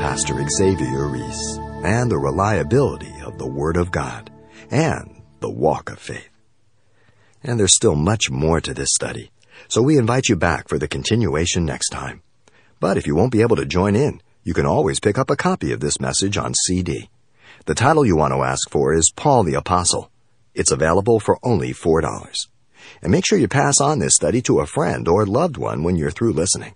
Pastor 0.00 0.42
Xavier 0.56 1.06
Reese 1.06 1.58
and 1.82 2.10
the 2.10 2.18
reliability 2.18 3.12
of 3.24 3.38
the 3.38 3.46
Word 3.46 3.76
of 3.76 3.90
God 3.90 4.30
and 4.70 5.20
the 5.40 5.50
walk 5.50 5.90
of 5.90 5.98
faith. 5.98 6.30
And 7.42 7.58
there's 7.58 7.74
still 7.74 7.96
much 7.96 8.30
more 8.30 8.60
to 8.60 8.72
this 8.72 8.90
study, 8.94 9.32
so 9.68 9.82
we 9.82 9.98
invite 9.98 10.28
you 10.28 10.36
back 10.36 10.68
for 10.68 10.78
the 10.78 10.86
continuation 10.86 11.64
next 11.64 11.88
time. 11.88 12.22
But 12.78 12.96
if 12.96 13.06
you 13.06 13.16
won't 13.16 13.32
be 13.32 13.42
able 13.42 13.56
to 13.56 13.66
join 13.66 13.96
in, 13.96 14.22
you 14.44 14.54
can 14.54 14.66
always 14.66 15.00
pick 15.00 15.18
up 15.18 15.30
a 15.30 15.36
copy 15.36 15.72
of 15.72 15.80
this 15.80 16.00
message 16.00 16.36
on 16.36 16.54
CD. 16.54 17.10
The 17.66 17.74
title 17.74 18.06
you 18.06 18.16
want 18.16 18.32
to 18.32 18.42
ask 18.42 18.70
for 18.70 18.94
is 18.94 19.12
Paul 19.14 19.42
the 19.42 19.54
Apostle. 19.54 20.10
It's 20.54 20.70
available 20.70 21.18
for 21.18 21.38
only 21.42 21.72
$4. 21.72 22.32
And 23.02 23.10
make 23.10 23.26
sure 23.26 23.38
you 23.38 23.48
pass 23.48 23.80
on 23.80 23.98
this 23.98 24.14
study 24.14 24.40
to 24.42 24.60
a 24.60 24.66
friend 24.66 25.08
or 25.08 25.26
loved 25.26 25.56
one 25.56 25.82
when 25.82 25.96
you're 25.96 26.10
through 26.10 26.32
listening. 26.32 26.74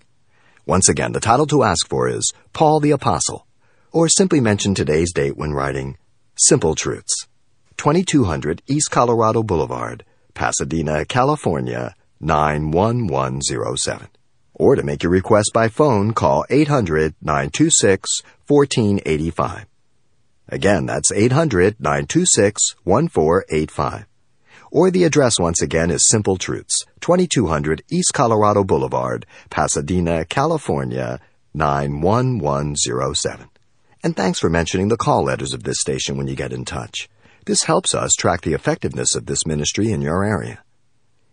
Once 0.65 0.89
again, 0.89 1.13
the 1.13 1.21
title 1.21 1.47
to 1.47 1.63
ask 1.63 1.89
for 1.89 2.09
is 2.09 2.33
Paul 2.53 2.81
the 2.81 2.91
Apostle 2.91 3.46
or 3.97 4.11
simply 4.11 4.41
mention 4.41 4.75
today's 4.75 5.11
date 5.11 5.39
when 5.39 5.55
writing 5.55 5.97
Simple 6.37 6.75
Truths, 6.75 7.27
2200 7.79 8.61
East 8.67 8.91
Colorado 8.91 9.43
Boulevard, 9.43 10.05
Pasadena, 10.35 11.07
California, 11.07 11.95
91107. 12.21 14.09
Or 14.53 14.77
to 14.77 14.83
make 14.83 15.03
your 15.03 15.13
request 15.13 15.51
by 15.55 15.69
phone, 15.69 16.13
call 16.13 16.45
800 16.51 17.15
926 17.23 18.21
1485. 18.47 19.65
Again, 20.51 20.85
that's 20.85 21.11
800 21.11 21.77
926 21.81 22.75
1485. 22.85 24.05
or 24.71 24.91
the 24.91 25.05
address 25.05 25.39
once 25.41 25.63
again 25.63 25.91
is 25.91 26.07
Simple 26.07 26.37
Truths, 26.37 26.85
2200 27.01 27.83
East 27.91 28.11
Colorado 28.13 28.63
Boulevard, 28.63 29.25
Pasadena, 29.49 30.27
California, 30.27 31.19
91107. 31.55 33.49
And 34.03 34.17
thanks 34.17 34.39
for 34.39 34.51
mentioning 34.51 34.89
the 34.89 34.97
call 34.97 35.25
letters 35.25 35.53
of 35.53 35.65
this 35.65 35.81
station 35.81 36.17
when 36.17 36.27
you 36.27 36.37
get 36.37 36.53
in 36.53 36.65
touch. 36.65 37.09
This 37.47 37.63
helps 37.63 37.95
us 37.95 38.13
track 38.15 38.43
the 38.43 38.55
effectiveness 38.55 39.15
of 39.15 39.27
this 39.27 39.47
ministry 39.47 39.93
in 39.93 40.03
your 40.03 40.25
area. 40.25 40.63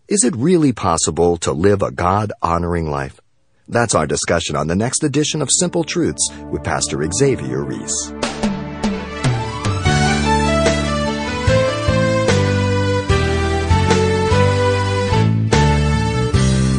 Is 0.08 0.24
it 0.24 0.36
really 0.36 0.72
possible 0.72 1.36
to 1.38 1.52
live 1.52 1.82
a 1.82 1.90
God 1.90 2.32
honoring 2.42 2.90
life? 2.90 3.20
That's 3.68 3.94
our 3.94 4.06
discussion 4.06 4.56
on 4.56 4.66
the 4.66 4.76
next 4.76 5.02
edition 5.02 5.40
of 5.40 5.48
Simple 5.50 5.84
Truths 5.84 6.28
with 6.50 6.62
Pastor 6.62 7.02
Xavier 7.10 7.64
Reese. 7.64 8.12